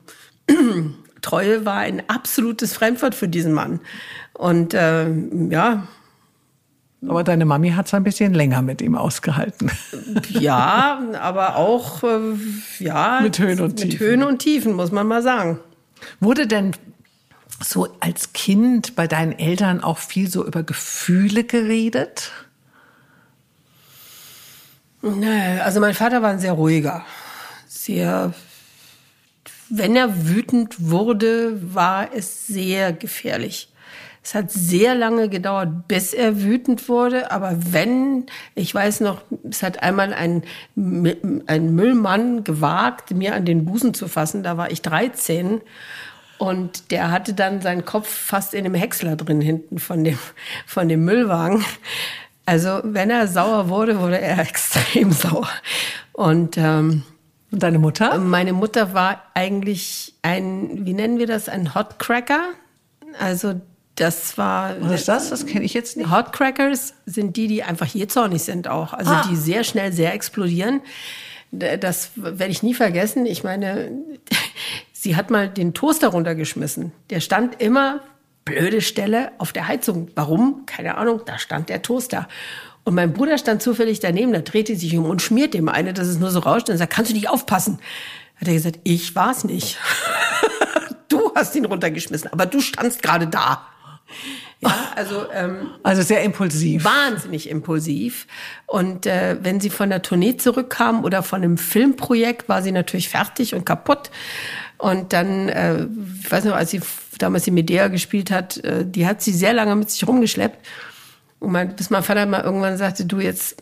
[1.21, 3.81] Treue war ein absolutes Fremdwort für diesen Mann.
[4.33, 5.11] Und äh,
[5.51, 5.89] ja,
[7.03, 9.71] aber deine Mami hat es ein bisschen länger mit ihm ausgehalten.
[10.31, 12.19] Ja, aber auch äh,
[12.79, 13.91] ja mit Höhen und Tiefen.
[13.91, 15.61] Mit Höhen und Tiefen muss man mal sagen.
[16.21, 16.73] Wurde denn
[17.63, 22.33] so als Kind bei deinen Eltern auch viel so über Gefühle geredet?
[25.03, 27.05] Nee, also mein Vater war ein sehr ruhiger,
[27.69, 28.35] sehr
[29.69, 33.69] wenn er wütend wurde, war es sehr gefährlich.
[34.27, 37.31] Es hat sehr lange gedauert, bis er wütend wurde.
[37.31, 40.43] Aber wenn, ich weiß noch, es hat einmal ein,
[40.75, 44.43] ein Müllmann gewagt, mir an den Busen zu fassen.
[44.43, 45.61] Da war ich 13.
[46.39, 50.19] Und der hatte dann seinen Kopf fast in dem Häcksler drin hinten von dem,
[50.67, 51.65] von dem Müllwagen.
[52.47, 55.49] Also wenn er sauer wurde, wurde er extrem sauer.
[56.13, 57.05] Und, ähm,
[57.53, 58.19] Und deine Mutter?
[58.19, 62.41] Meine Mutter war eigentlich ein, wie nennen wir das, ein Hotcracker.
[63.21, 63.61] Also
[63.97, 64.81] das war.
[64.81, 65.31] Was ist das?
[65.31, 66.11] Das kenne ich jetzt nicht.
[66.11, 68.93] Hot Crackers sind die, die einfach jähzornig sind auch.
[68.93, 69.27] Also ah.
[69.29, 70.83] die sehr schnell sehr explodieren.
[71.51, 73.25] Das werde ich nie vergessen.
[73.25, 73.91] Ich meine,
[74.93, 76.93] sie hat mal den Toaster runtergeschmissen.
[77.09, 78.01] Der stand immer,
[78.45, 80.09] blöde Stelle, auf der Heizung.
[80.15, 80.67] Warum?
[80.67, 81.23] Keine Ahnung.
[81.25, 82.29] Da stand der Toaster.
[82.85, 86.07] Und mein Bruder stand zufällig daneben, da drehte sich um und schmiert dem eine, dass
[86.07, 87.81] es nur so rauscht und sagt, kannst du nicht aufpassen?
[88.37, 89.79] Hat er gesagt, ich war's nicht.
[91.09, 93.67] du hast ihn runtergeschmissen, aber du standst gerade da.
[94.61, 96.85] Ja, also, ähm, also sehr impulsiv.
[96.85, 98.27] Wahnsinnig impulsiv.
[98.67, 103.09] Und äh, wenn sie von der Tournee zurückkam oder von einem Filmprojekt, war sie natürlich
[103.09, 104.11] fertig und kaputt.
[104.79, 105.87] Und dann, äh,
[106.23, 106.81] ich weiß noch, als sie
[107.19, 110.67] damals die Medea gespielt hat, äh, die hat sie sehr lange mit sich rumgeschleppt.
[111.39, 113.57] Und mein, bis mein Vater mal irgendwann sagte, du jetzt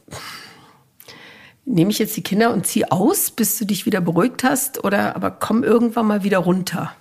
[1.66, 5.16] nehme ich jetzt die Kinder und zieh aus, bis du dich wieder beruhigt hast, oder
[5.16, 6.94] aber komm irgendwann mal wieder runter.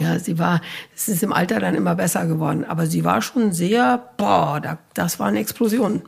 [0.00, 0.60] Ja, sie war,
[0.94, 4.78] es ist im Alter dann immer besser geworden, aber sie war schon sehr, boah, da,
[4.94, 6.02] das war eine Explosion.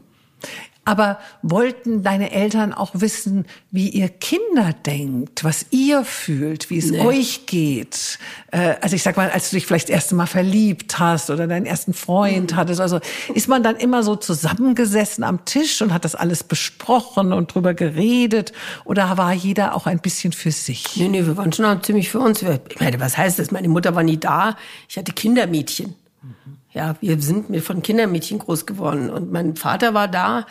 [0.91, 6.91] Aber wollten deine Eltern auch wissen, wie ihr Kinder denkt, was ihr fühlt, wie es
[6.91, 6.99] nee.
[6.99, 8.19] euch geht?
[8.51, 11.47] Äh, also ich sag mal, als du dich vielleicht das erste Mal verliebt hast oder
[11.47, 12.57] deinen ersten Freund mhm.
[12.57, 12.99] hattest, also
[13.33, 17.73] ist man dann immer so zusammengesessen am Tisch und hat das alles besprochen und drüber
[17.73, 18.53] geredet
[18.85, 20.97] oder war jeder auch ein bisschen für sich?
[20.97, 22.43] Nee, nee, wir waren schon ziemlich für uns.
[22.43, 23.53] Ich meine, was heißt das?
[23.53, 24.57] Meine Mutter war nie da.
[24.89, 25.95] Ich hatte Kindermädchen.
[26.21, 30.47] Mhm ja, wir sind mit von Kindermädchen groß geworden und mein Vater war da,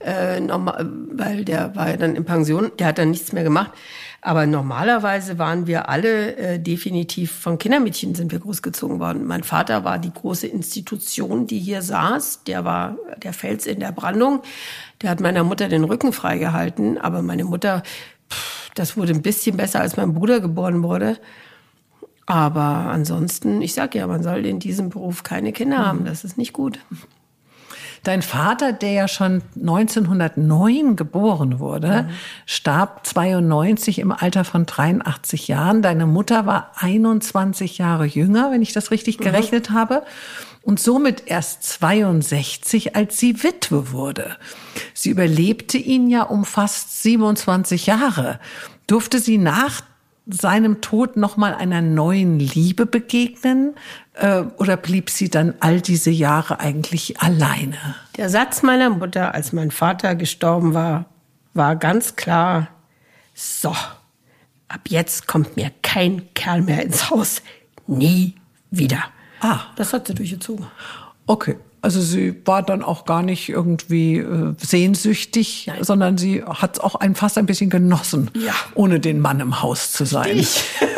[0.00, 3.72] äh, normal, weil der war ja dann in Pension, der hat dann nichts mehr gemacht.
[4.20, 9.26] Aber normalerweise waren wir alle äh, definitiv von Kindermädchen sind wir großgezogen worden.
[9.26, 12.42] Mein Vater war die große Institution, die hier saß.
[12.44, 14.42] Der war der Fels in der Brandung.
[15.02, 16.98] Der hat meiner Mutter den Rücken freigehalten.
[16.98, 17.84] Aber meine Mutter,
[18.28, 21.18] pff, das wurde ein bisschen besser, als mein Bruder geboren wurde.
[22.26, 26.04] Aber ansonsten, ich sage ja, man soll in diesem Beruf keine Kinder haben.
[26.04, 26.80] Das ist nicht gut.
[28.02, 32.10] Dein Vater, der ja schon 1909 geboren wurde, mhm.
[32.46, 35.82] starb 92 im Alter von 83 Jahren.
[35.82, 39.24] Deine Mutter war 21 Jahre jünger, wenn ich das richtig mhm.
[39.24, 40.02] gerechnet habe.
[40.62, 44.36] Und somit erst 62, als sie Witwe wurde.
[44.92, 48.38] Sie überlebte ihn ja um fast 27 Jahre.
[48.86, 49.82] Durfte sie nach
[50.28, 53.74] seinem Tod nochmal einer neuen Liebe begegnen?
[54.18, 57.76] Äh, oder blieb sie dann all diese Jahre eigentlich alleine?
[58.16, 61.04] Der Satz meiner Mutter, als mein Vater gestorben war,
[61.54, 62.68] war ganz klar,
[63.34, 63.70] so,
[64.66, 67.42] ab jetzt kommt mir kein Kerl mehr ins Haus.
[67.86, 68.34] Nie
[68.72, 69.04] wieder.
[69.40, 69.60] Ah.
[69.76, 70.66] Das hat sie durchgezogen.
[71.26, 71.56] Okay.
[71.80, 75.84] Also sie war dann auch gar nicht irgendwie äh, sehnsüchtig, Nein.
[75.84, 78.52] sondern sie hat es auch ein, fast ein bisschen genossen, ja.
[78.74, 80.44] ohne den Mann im Haus zu sein.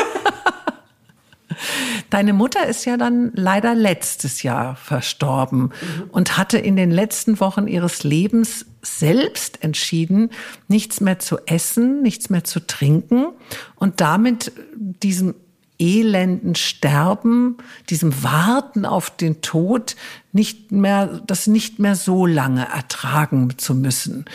[2.09, 6.09] Deine Mutter ist ja dann leider letztes Jahr verstorben mhm.
[6.11, 10.29] und hatte in den letzten Wochen ihres Lebens selbst entschieden,
[10.67, 13.27] nichts mehr zu essen, nichts mehr zu trinken
[13.75, 15.35] und damit diesem
[15.81, 17.57] elenden Sterben,
[17.89, 19.95] diesem Warten auf den Tod
[20.31, 24.25] nicht mehr, das nicht mehr so lange ertragen zu müssen.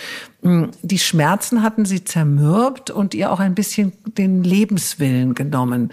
[0.43, 5.93] Hm, die Schmerzen hatten sie zermürbt und ihr auch ein bisschen den Lebenswillen genommen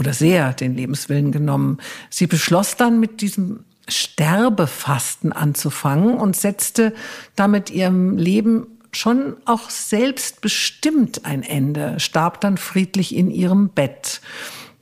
[0.00, 1.78] oder sehr den Lebenswillen genommen.
[2.08, 6.94] Sie beschloss dann mit diesem Sterbefasten anzufangen und setzte
[7.36, 14.20] damit ihrem Leben schon auch selbstbestimmt ein Ende, starb dann friedlich in ihrem Bett.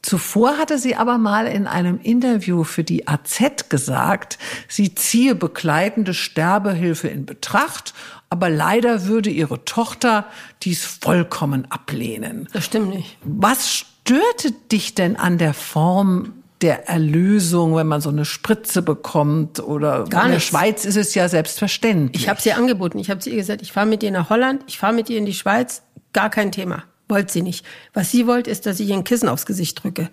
[0.03, 4.39] Zuvor hatte sie aber mal in einem Interview für die AZ gesagt,
[4.69, 7.93] sie ziehe begleitende Sterbehilfe in Betracht,
[8.31, 10.27] aber leider würde ihre Tochter
[10.63, 12.49] dies vollkommen ablehnen.
[12.53, 13.19] Das stimmt nicht.
[13.25, 16.33] Was störte dich denn an der Form
[16.63, 20.45] der Erlösung, wenn man so eine Spritze bekommt oder Gar in der nichts.
[20.45, 22.23] Schweiz ist es ja selbstverständlich.
[22.23, 22.99] Ich habe sie angeboten.
[22.99, 25.19] Ich habe zu ihr gesagt, ich fahre mit ihr nach Holland, ich fahre mit ihr
[25.19, 25.83] in die Schweiz.
[26.15, 26.85] Gar kein Thema.
[27.07, 27.67] Wollte sie nicht.
[27.93, 30.09] Was sie wollte, ist, dass ich ihr ein Kissen aufs Gesicht drücke.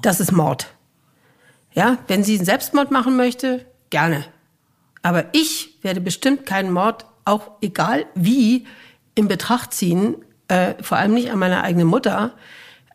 [0.00, 0.68] Das ist Mord.
[1.74, 4.24] Ja, wenn sie einen Selbstmord machen möchte, gerne.
[5.02, 8.66] Aber ich werde bestimmt keinen Mord, auch egal wie,
[9.14, 10.16] in Betracht ziehen,
[10.48, 12.32] äh, vor allem nicht an meiner eigenen Mutter,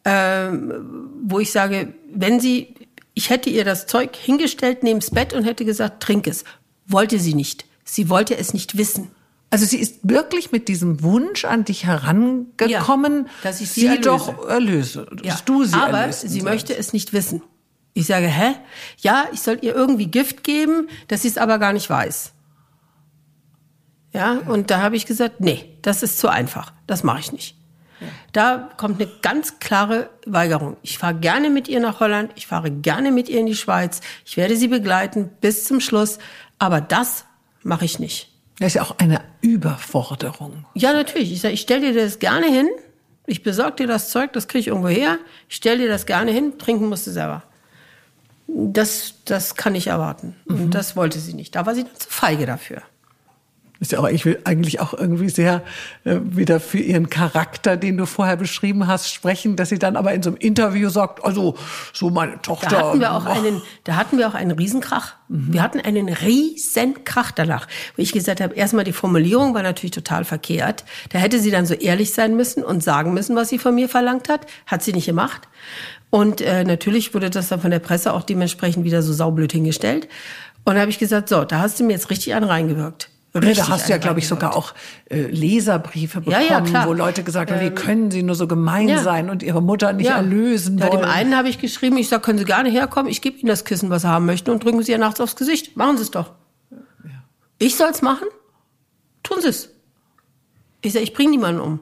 [0.04, 2.74] wo ich sage, wenn sie,
[3.14, 6.44] ich hätte ihr das Zeug hingestellt neben's Bett und hätte gesagt, trink es.
[6.88, 7.66] Wollte sie nicht.
[7.84, 9.12] Sie wollte es nicht wissen.
[9.50, 13.88] Also sie ist wirklich mit diesem Wunsch an dich herangekommen, Ja, dass ich sie sie
[13.88, 14.02] erlöse.
[14.06, 16.44] doch erlöse, dass du sie Aber sie sollst.
[16.46, 17.42] möchte es nicht wissen.
[17.94, 18.56] Ich sage, hä?
[19.00, 22.32] Ja, ich soll ihr irgendwie Gift geben, dass sie es aber gar nicht weiß.
[24.14, 26.72] Ja, und da habe ich gesagt, nee, das ist zu einfach.
[26.88, 27.58] Das mache ich nicht.
[28.32, 30.78] Da kommt eine ganz klare Weigerung.
[30.82, 34.02] Ich fahre gerne mit ihr nach Holland, ich fahre gerne mit ihr in die Schweiz,
[34.26, 36.20] ich werde sie begleiten bis zum Schluss,
[36.60, 37.26] aber das
[37.64, 38.30] mache ich nicht.
[38.60, 40.66] Das ist ja auch eine Überforderung.
[40.76, 41.32] Ja, natürlich.
[41.32, 42.70] Ich sage, ich stelle dir das gerne hin.
[43.26, 45.18] Ich besorge dir das Zeug, das kriege ich irgendwo her.
[45.50, 46.60] Ich stelle dir das gerne hin.
[46.60, 47.44] Trinken musst du selber.
[48.46, 50.36] Das, das kann ich erwarten.
[50.46, 51.56] Und das wollte sie nicht.
[51.56, 52.84] Da war sie dann zu feige dafür.
[53.82, 55.64] Ist ja auch ich will eigentlich auch irgendwie sehr
[56.04, 60.14] äh, wieder für ihren Charakter, den du vorher beschrieben hast, sprechen, dass sie dann aber
[60.14, 61.56] in so einem Interview sagt, also
[61.92, 62.70] so meine Tochter.
[62.70, 65.16] Da hatten wir auch einen, da hatten wir auch einen Riesenkrach.
[65.30, 67.68] Wir hatten einen Riesenkrach danach.
[67.96, 70.86] Wo ich gesagt habe, erstmal die Formulierung war natürlich total verkehrt.
[71.10, 73.90] Da hätte sie dann so ehrlich sein müssen und sagen müssen, was sie von mir
[73.90, 74.46] verlangt hat.
[74.68, 75.48] Hat sie nicht gemacht.
[76.12, 80.08] Und äh, natürlich wurde das dann von der Presse auch dementsprechend wieder so saublöd hingestellt.
[80.66, 83.11] Und da habe ich gesagt, so, da hast du mir jetzt richtig einen reingewirkt.
[83.34, 84.74] Ja, Richtig da hast du ja, glaube ich, sogar auch
[85.10, 86.88] äh, Leserbriefe Ja, bekommen, ja, klar.
[86.88, 89.02] wo Leute gesagt haben, wie können sie nur so gemein ja.
[89.02, 91.04] sein und ihre Mutter nicht erlösen ja, wollen.
[91.04, 93.64] Dem einen habe ich geschrieben, ich sage, können Sie gerne herkommen, ich gebe Ihnen das
[93.64, 95.78] Kissen, was Sie haben möchten und drücken Sie ihr nachts aufs Gesicht.
[95.78, 96.34] Machen Sie es doch.
[97.58, 98.28] Ich soll's machen?
[99.24, 99.70] Tun Sie es.
[100.82, 101.80] Ich sage, ich bringe niemanden um.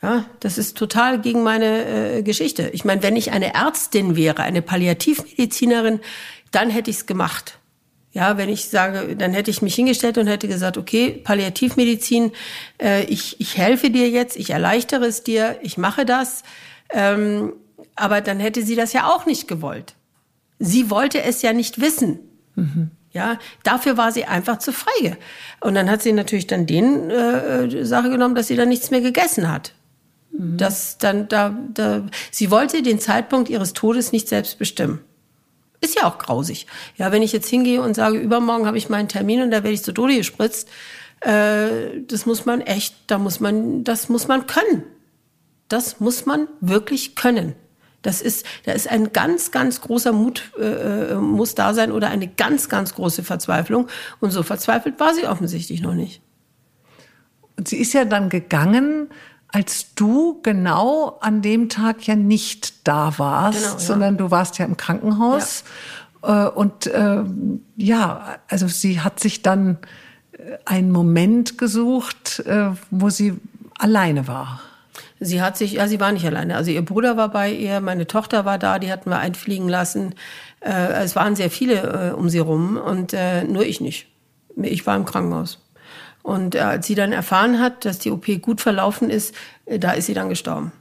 [0.00, 2.68] Ja, das ist total gegen meine äh, Geschichte.
[2.72, 6.00] Ich meine, wenn ich eine Ärztin wäre, eine Palliativmedizinerin,
[6.50, 7.58] dann hätte ich es gemacht.
[8.12, 12.32] Ja, wenn ich sage, dann hätte ich mich hingestellt und hätte gesagt, okay, Palliativmedizin,
[12.80, 16.42] äh, ich, ich helfe dir jetzt, ich erleichtere es dir, ich mache das.
[16.90, 17.54] Ähm,
[17.96, 19.94] aber dann hätte sie das ja auch nicht gewollt.
[20.58, 22.18] Sie wollte es ja nicht wissen.
[23.12, 25.16] Ja, dafür war sie einfach zu feige.
[25.60, 29.00] Und dann hat sie natürlich dann den äh, Sache genommen, dass sie dann nichts mehr
[29.00, 29.74] gegessen hat.
[30.56, 35.00] Das dann da, da, sie wollte den Zeitpunkt ihres Todes nicht selbst bestimmen.
[35.82, 36.66] Ist ja auch grausig.
[36.96, 39.72] Ja, wenn ich jetzt hingehe und sage, übermorgen habe ich meinen Termin und da werde
[39.74, 40.68] ich zu Tode gespritzt,
[41.20, 44.84] äh, das muss man echt, da muss man, das muss man können.
[45.68, 47.54] Das muss man wirklich können.
[48.02, 52.08] Das ist, da ist ein ganz, ganz großer Mut äh, äh, muss da sein oder
[52.10, 53.88] eine ganz, ganz große Verzweiflung.
[54.20, 56.20] Und so verzweifelt war sie offensichtlich noch nicht.
[57.56, 59.08] Und sie ist ja dann gegangen,
[59.52, 63.78] als du genau an dem Tag ja nicht da warst, Genau, ja.
[63.78, 65.64] sondern du warst ja im Krankenhaus.
[66.22, 69.78] Äh, Und ähm, ja, also sie hat sich dann
[70.32, 73.34] äh, einen Moment gesucht, äh, wo sie
[73.78, 74.60] alleine war.
[75.20, 76.56] Sie hat sich, ja, sie war nicht alleine.
[76.56, 80.14] Also ihr Bruder war bei ihr, meine Tochter war da, die hatten wir einfliegen lassen.
[80.60, 84.06] Äh, es waren sehr viele äh, um sie rum und äh, nur ich nicht.
[84.56, 85.58] Ich war im Krankenhaus.
[86.22, 89.34] Und äh, als sie dann erfahren hat, dass die OP gut verlaufen ist,
[89.66, 90.72] äh, da ist sie dann gestorben.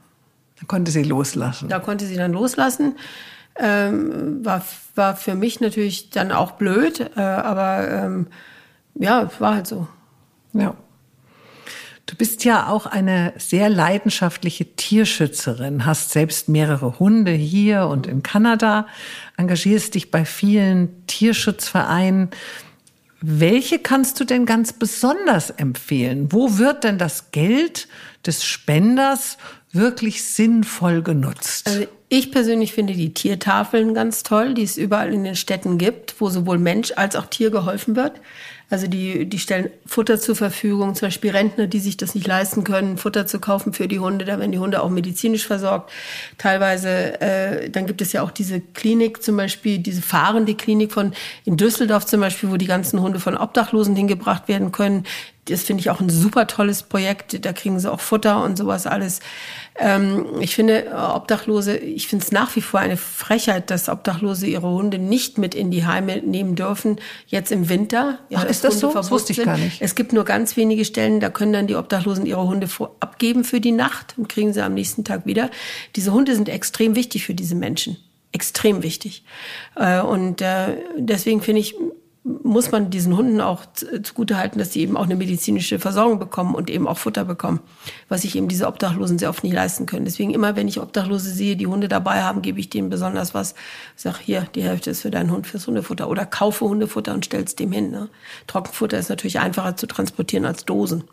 [0.60, 1.70] Da konnte sie loslassen.
[1.70, 2.96] Da konnte sie dann loslassen.
[3.56, 4.64] Ähm, war,
[4.96, 8.28] war für mich natürlich dann auch blöd, äh, aber ähm,
[8.96, 9.88] ja, war halt so.
[10.54, 10.76] Ja.
[12.06, 18.22] Du bist ja auch eine sehr leidenschaftliche Tierschützerin, hast selbst mehrere Hunde hier und in
[18.22, 18.88] Kanada,
[19.38, 22.30] engagierst dich bei vielen Tierschutzvereinen.
[23.22, 26.32] Welche kannst du denn ganz besonders empfehlen?
[26.32, 27.88] Wo wird denn das Geld
[28.26, 29.38] des Spenders
[29.72, 31.67] wirklich sinnvoll genutzt?
[31.67, 36.19] Also ich persönlich finde die Tiertafeln ganz toll, die es überall in den Städten gibt,
[36.19, 38.13] wo sowohl Mensch als auch Tier geholfen wird.
[38.72, 42.63] Also die, die stellen Futter zur Verfügung, zum Beispiel Rentner, die sich das nicht leisten
[42.63, 44.24] können, Futter zu kaufen für die Hunde.
[44.24, 45.91] Da werden die Hunde auch medizinisch versorgt.
[46.38, 51.11] Teilweise, äh, dann gibt es ja auch diese Klinik, zum Beispiel diese fahrende Klinik von
[51.43, 55.03] in Düsseldorf zum Beispiel, wo die ganzen Hunde von Obdachlosen hingebracht werden können.
[55.45, 57.43] Das finde ich auch ein super tolles Projekt.
[57.43, 59.19] Da kriegen sie auch Futter und sowas alles.
[59.82, 64.46] Ähm, ich finde äh, Obdachlose, ich finde es nach wie vor eine Frechheit, dass Obdachlose
[64.46, 68.20] ihre Hunde nicht mit in die Heime nehmen dürfen, jetzt im Winter.
[68.30, 68.94] Ja, Ach, ist das Hunde so?
[68.94, 69.46] Das wusste ich sind.
[69.46, 69.82] gar nicht.
[69.82, 72.68] Es gibt nur ganz wenige Stellen, da können dann die Obdachlosen ihre Hunde
[73.00, 75.50] abgeben für die Nacht und kriegen sie am nächsten Tag wieder.
[75.96, 77.98] Diese Hunde sind extrem wichtig für diese Menschen
[78.34, 79.26] extrem wichtig.
[79.76, 81.76] Äh, und äh, deswegen finde ich,
[82.24, 83.65] muss man diesen Hunden auch
[84.03, 87.61] zugutehalten, dass sie eben auch eine medizinische Versorgung bekommen und eben auch Futter bekommen,
[88.09, 90.05] was sich eben diese Obdachlosen sehr oft nicht leisten können.
[90.05, 93.55] Deswegen immer, wenn ich Obdachlose sehe, die Hunde dabei haben, gebe ich denen besonders was.
[93.95, 97.55] Sag hier, die Hälfte ist für deinen Hund fürs Hundefutter oder kaufe Hundefutter und stell's
[97.55, 97.89] dem hin.
[97.89, 98.07] Ne?
[98.45, 101.05] Trockenfutter ist natürlich einfacher zu transportieren als Dosen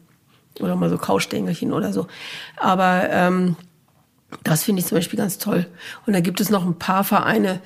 [0.61, 2.07] oder mal so Kaustängelchen oder so.
[2.59, 3.57] Aber ähm,
[4.45, 5.67] das finde ich zum Beispiel ganz toll.
[6.05, 7.61] Und da gibt es noch ein paar Vereine.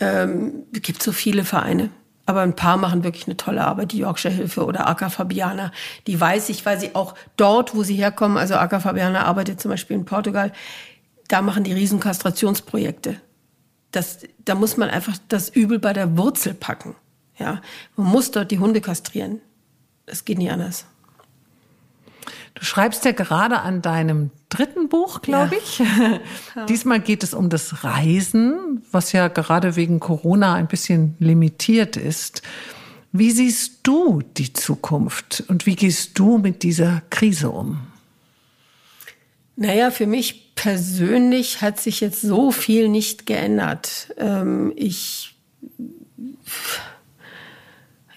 [0.00, 1.90] Ähm, gibt so viele Vereine
[2.30, 5.72] aber ein paar machen wirklich eine tolle Arbeit, die Yorkshire Hilfe oder Acker Fabiana.
[6.06, 9.70] Die weiß ich, weil sie auch dort, wo sie herkommen, also Acker Fabiana arbeitet zum
[9.70, 10.52] Beispiel in Portugal,
[11.28, 13.20] da machen die Riesenkastrationsprojekte.
[13.90, 16.94] Das, da muss man einfach das Übel bei der Wurzel packen.
[17.36, 17.60] Ja,
[17.96, 19.40] man muss dort die Hunde kastrieren.
[20.06, 20.86] Das geht nicht anders.
[22.54, 25.60] Du schreibst ja gerade an deinem dritten Buch, glaube ja.
[25.62, 25.82] ich.
[26.68, 32.42] Diesmal geht es um das Reisen, was ja gerade wegen Corona ein bisschen limitiert ist.
[33.12, 37.78] Wie siehst du die Zukunft und wie gehst du mit dieser Krise um?
[39.56, 44.14] Naja, für mich persönlich hat sich jetzt so viel nicht geändert.
[44.16, 45.34] Ähm, ich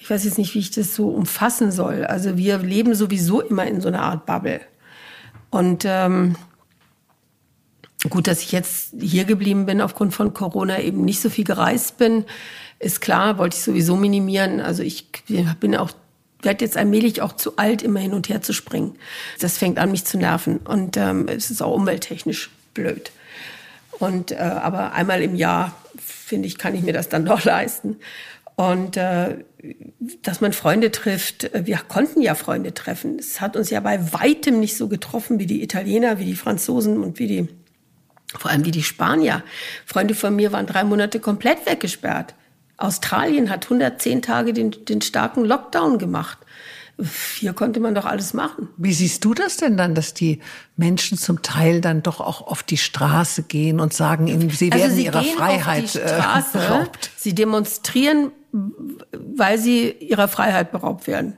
[0.03, 2.03] ich weiß jetzt nicht, wie ich das so umfassen soll.
[2.03, 4.59] Also wir leben sowieso immer in so einer Art Bubble.
[5.49, 6.35] Und ähm,
[8.09, 11.97] gut, dass ich jetzt hier geblieben bin aufgrund von Corona, eben nicht so viel gereist
[11.99, 12.25] bin,
[12.79, 14.59] ist klar, wollte ich sowieso minimieren.
[14.59, 15.07] Also ich
[15.61, 15.91] bin auch
[16.41, 18.97] werde jetzt allmählich auch zu alt, immer hin und her zu springen.
[19.39, 20.57] Das fängt an, mich zu nerven.
[20.57, 23.13] Und ähm, es ist auch umwelttechnisch blöd.
[23.99, 27.95] Und äh, aber einmal im Jahr, finde ich, kann ich mir das dann doch leisten.
[28.55, 29.43] Und äh,
[30.21, 33.17] dass man Freunde trifft, äh, wir konnten ja Freunde treffen.
[33.19, 37.03] Es hat uns ja bei weitem nicht so getroffen wie die Italiener, wie die Franzosen
[37.03, 37.47] und wie die,
[38.37, 39.43] vor allem wie die Spanier.
[39.85, 42.35] Freunde von mir waren drei Monate komplett weggesperrt.
[42.77, 46.37] Australien hat 110 Tage den, den starken Lockdown gemacht.
[47.39, 48.69] Hier konnte man doch alles machen.
[48.77, 50.39] Wie siehst du das denn dann, dass die
[50.77, 54.95] Menschen zum Teil dann doch auch auf die Straße gehen und sagen, sie also werden
[54.95, 57.11] sie ihrer Freiheit äh, Straße, beraubt?
[57.17, 61.37] Sie demonstrieren weil sie ihrer Freiheit beraubt werden.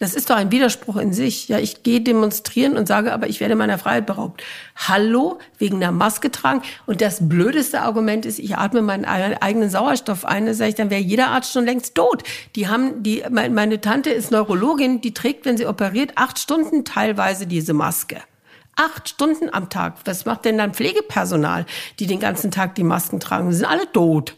[0.00, 1.48] Das ist doch ein Widerspruch in sich.
[1.48, 4.44] Ja, ich gehe demonstrieren und sage, aber ich werde meiner Freiheit beraubt.
[4.76, 6.62] Hallo, wegen der Maske tragen.
[6.86, 10.46] Und das blödeste Argument ist, ich atme meinen eigenen Sauerstoff ein.
[10.46, 12.22] Da sage ich, dann wäre jeder Arzt schon längst tot.
[12.54, 17.48] Die haben, die, meine Tante ist Neurologin, die trägt, wenn sie operiert, acht Stunden teilweise
[17.48, 18.18] diese Maske.
[18.76, 19.94] Acht Stunden am Tag.
[20.04, 21.66] Was macht denn dann Pflegepersonal,
[21.98, 23.50] die den ganzen Tag die Masken tragen?
[23.50, 24.36] Sie sind alle tot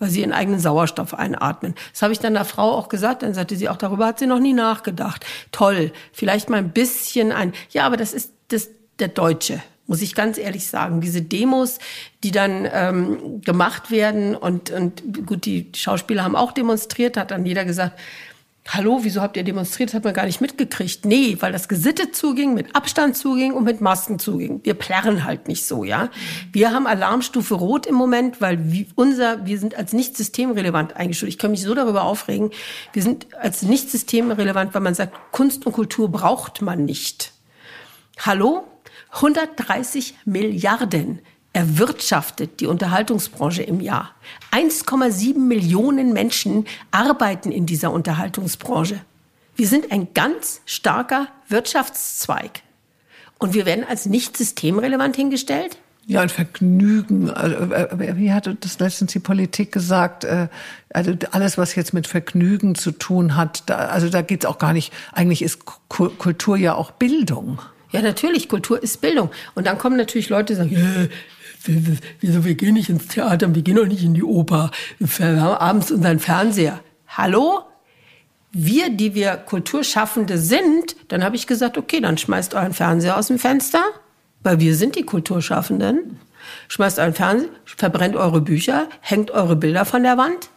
[0.00, 1.76] weil sie ihren eigenen Sauerstoff einatmen.
[1.92, 3.22] Das habe ich dann der Frau auch gesagt.
[3.22, 5.24] Dann sagte sie, auch darüber hat sie noch nie nachgedacht.
[5.52, 10.14] Toll, vielleicht mal ein bisschen ein, ja, aber das ist das, der Deutsche muss ich
[10.14, 11.00] ganz ehrlich sagen.
[11.00, 11.80] Diese Demos,
[12.22, 17.44] die dann ähm, gemacht werden und, und gut, die Schauspieler haben auch demonstriert, hat dann
[17.44, 17.98] jeder gesagt,
[18.72, 19.90] Hallo, wieso habt ihr demonstriert?
[19.90, 21.04] Das hat man gar nicht mitgekriegt.
[21.04, 24.60] Nee, weil das gesittet zuging, mit Abstand zuging und mit Masken zuging.
[24.62, 26.08] Wir plärren halt nicht so, ja.
[26.52, 31.30] Wir haben Alarmstufe Rot im Moment, weil unser, wir sind als nicht systemrelevant eingestuft.
[31.30, 32.52] Ich kann mich so darüber aufregen.
[32.92, 37.32] Wir sind als nicht systemrelevant, weil man sagt, Kunst und Kultur braucht man nicht.
[38.20, 38.68] Hallo?
[39.14, 41.22] 130 Milliarden
[41.52, 44.10] erwirtschaftet die Unterhaltungsbranche im Jahr.
[44.52, 49.00] 1,7 Millionen Menschen arbeiten in dieser Unterhaltungsbranche.
[49.56, 52.62] Wir sind ein ganz starker Wirtschaftszweig.
[53.38, 55.78] Und wir werden als nicht systemrelevant hingestellt?
[56.06, 57.30] Ja, ein Vergnügen.
[57.30, 60.24] Also, äh, wie hatte das letztens die Politik gesagt?
[60.24, 60.48] Äh,
[60.92, 64.72] also alles, was jetzt mit Vergnügen zu tun hat, da, also da geht's auch gar
[64.72, 64.92] nicht.
[65.12, 67.60] Eigentlich ist Kultur ja auch Bildung.
[67.92, 69.30] Ja, natürlich, Kultur ist Bildung.
[69.54, 71.10] Und dann kommen natürlich Leute, die sagen,
[72.20, 75.56] wieso, wir gehen nicht ins Theater, wir gehen auch nicht in die Oper, wir haben
[75.56, 76.80] abends unseren Fernseher.
[77.08, 77.62] Hallo?
[78.52, 83.28] Wir, die wir Kulturschaffende sind, dann habe ich gesagt, okay, dann schmeißt euren Fernseher aus
[83.28, 83.82] dem Fenster,
[84.42, 86.18] Weil wir sind die Kulturschaffenden.
[86.68, 90.50] Schmeißt euren Fernseher, verbrennt eure Bücher, hängt eure Bilder von der Wand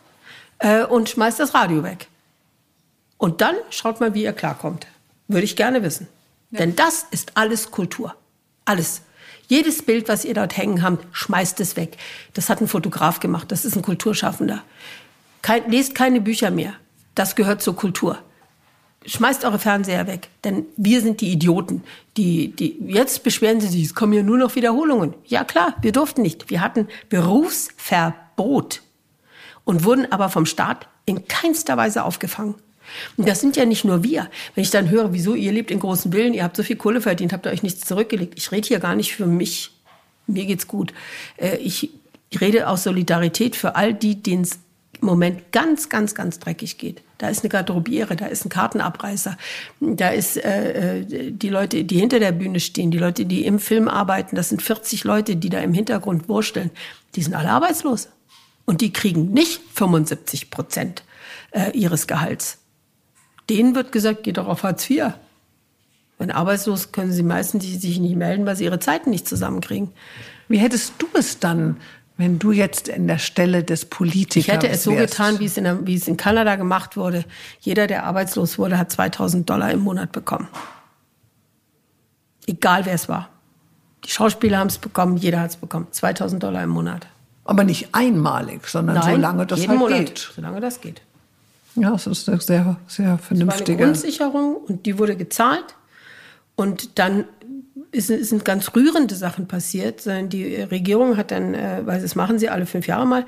[0.60, 2.08] äh, und schmeißt das Radio weg.
[3.18, 4.88] Und dann schaut mal, wie ihr klarkommt.
[5.28, 6.08] Würde ich gerne wissen.
[6.52, 6.60] Ja.
[6.60, 8.16] Denn das ist alles Kultur.
[8.66, 9.02] Alles.
[9.48, 11.98] Jedes Bild, was ihr dort hängen habt, schmeißt es weg.
[12.34, 13.52] Das hat ein Fotograf gemacht.
[13.52, 14.64] Das ist ein Kulturschaffender.
[15.42, 16.74] Kein, lest keine Bücher mehr.
[17.16, 18.18] Das gehört zur Kultur.
[19.06, 21.84] Schmeißt eure Fernseher weg, denn wir sind die Idioten.
[22.16, 25.14] Die, die, jetzt beschweren sie sich, es kommen ja nur noch Wiederholungen.
[25.26, 26.50] Ja klar, wir durften nicht.
[26.50, 28.82] Wir hatten Berufsverbot
[29.66, 32.56] und wurden aber vom Staat in keinster Weise aufgefangen.
[33.18, 34.30] Und das sind ja nicht nur wir.
[34.56, 37.02] Wenn ich dann höre, wieso ihr lebt in großen Villen, ihr habt so viel Kohle
[37.02, 38.34] verdient, habt ihr euch nichts zurückgelegt.
[38.38, 39.72] Ich rede hier gar nicht für mich.
[40.28, 40.94] Mir geht's gut.
[41.38, 41.90] Äh, ich
[42.40, 44.60] rede aus Solidarität für all die, denen es
[45.04, 47.02] im Moment ganz, ganz, ganz dreckig geht.
[47.18, 49.38] Da ist eine Garderobiere, da ist ein Kartenabreißer,
[49.82, 53.60] da ist äh, äh, die Leute, die hinter der Bühne stehen, die Leute, die im
[53.60, 54.36] Film arbeiten.
[54.36, 56.72] Das sind 40 Leute, die da im Hintergrund wursteln.
[57.16, 58.10] Die sind alle arbeitslos.
[58.66, 61.04] Und die kriegen nicht 75 Prozent
[61.52, 62.60] äh, ihres Gehalts.
[63.50, 65.14] Denen wird gesagt, geht doch auf Hartz IV.
[66.18, 69.92] Wenn arbeitslos können sie meistens sich nicht melden, weil sie ihre Zeiten nicht zusammenkriegen.
[70.48, 71.78] Wie hättest du es dann,
[72.18, 75.18] wenn du jetzt in der Stelle des Politikers Ich hätte es so wärst?
[75.18, 77.26] getan, wie es, in der, wie es in Kanada gemacht wurde.
[77.60, 80.48] Jeder, der arbeitslos wurde, hat 2000 Dollar im Monat bekommen.
[82.46, 83.30] Egal wer es war.
[84.06, 85.88] Die Schauspieler haben es bekommen, jeder hat es bekommen.
[85.90, 87.08] 2000 Dollar im Monat.
[87.46, 90.32] Aber nicht einmalig, sondern Nein, solange das halt Monat, geht.
[90.36, 91.02] Solange das geht.
[91.76, 93.46] Ja, das ist eine sehr, sehr vernünftige.
[93.46, 95.76] Das war eine Grundsicherung und die wurde gezahlt.
[96.56, 97.26] Und dann
[97.92, 100.06] ist, sind ganz rührende Sachen passiert.
[100.06, 103.26] Die Regierung hat dann, äh, weil das machen sie alle fünf Jahre mal,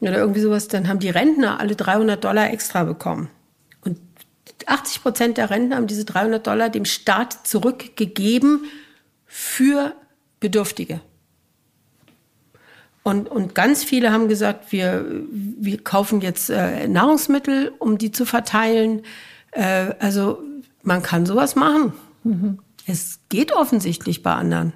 [0.00, 3.28] oder irgendwie sowas, dann haben die Rentner alle 300 Dollar extra bekommen.
[3.84, 3.98] Und
[4.66, 8.64] 80 Prozent der Rentner haben diese 300 Dollar dem Staat zurückgegeben
[9.26, 9.94] für
[10.40, 11.00] Bedürftige.
[13.02, 18.24] Und, und ganz viele haben gesagt, wir, wir kaufen jetzt äh, Nahrungsmittel, um die zu
[18.24, 19.02] verteilen.
[19.50, 20.42] Äh, also
[20.82, 21.92] man kann sowas machen.
[22.22, 22.58] Mhm.
[22.86, 24.72] Es geht offensichtlich bei anderen.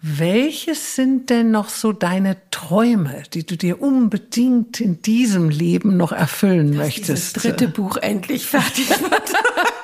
[0.00, 6.12] Welches sind denn noch so deine Träume, die du dir unbedingt in diesem Leben noch
[6.12, 7.36] erfüllen Dass möchtest?
[7.36, 9.32] Das dritte Buch endlich fertig wird.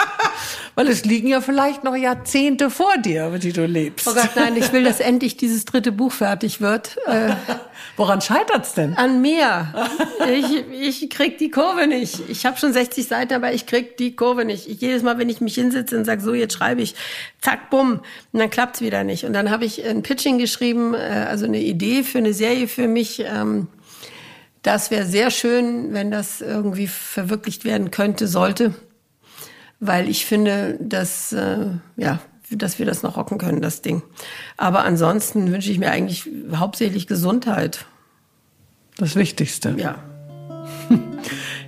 [0.77, 4.09] Weil es liegen ja vielleicht noch Jahrzehnte vor dir, die du lebst.
[4.09, 6.97] Oh Gott, nein, ich will, dass endlich dieses dritte Buch fertig wird.
[7.07, 7.35] Äh,
[7.97, 8.95] Woran scheitert's denn?
[8.95, 9.73] An mir.
[10.29, 12.29] Ich, ich krieg die Kurve nicht.
[12.29, 14.69] Ich habe schon 60 Seiten, aber ich krieg die Kurve nicht.
[14.69, 16.97] Ich, jedes Mal, wenn ich mich hinsetze und sage, so, jetzt schreibe ich,
[17.41, 18.01] zack, bumm,
[18.33, 19.25] und dann klappt's wieder nicht.
[19.25, 22.89] Und dann habe ich ein Pitching geschrieben, äh, also eine Idee für eine Serie für
[22.89, 23.21] mich.
[23.21, 23.69] Ähm,
[24.63, 28.75] das wäre sehr schön, wenn das irgendwie verwirklicht werden könnte, sollte
[29.87, 31.67] weil ich finde, dass, äh,
[31.97, 32.21] ja,
[32.51, 34.03] dass wir das noch rocken können, das Ding.
[34.57, 37.87] Aber ansonsten wünsche ich mir eigentlich hauptsächlich Gesundheit.
[38.97, 39.75] Das Wichtigste.
[39.77, 39.99] Ja.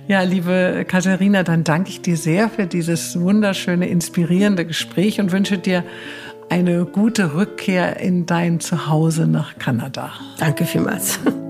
[0.09, 5.57] Ja, liebe Katharina, dann danke ich dir sehr für dieses wunderschöne, inspirierende Gespräch und wünsche
[5.57, 5.83] dir
[6.49, 10.13] eine gute Rückkehr in dein Zuhause nach Kanada.
[10.39, 11.19] Danke vielmals.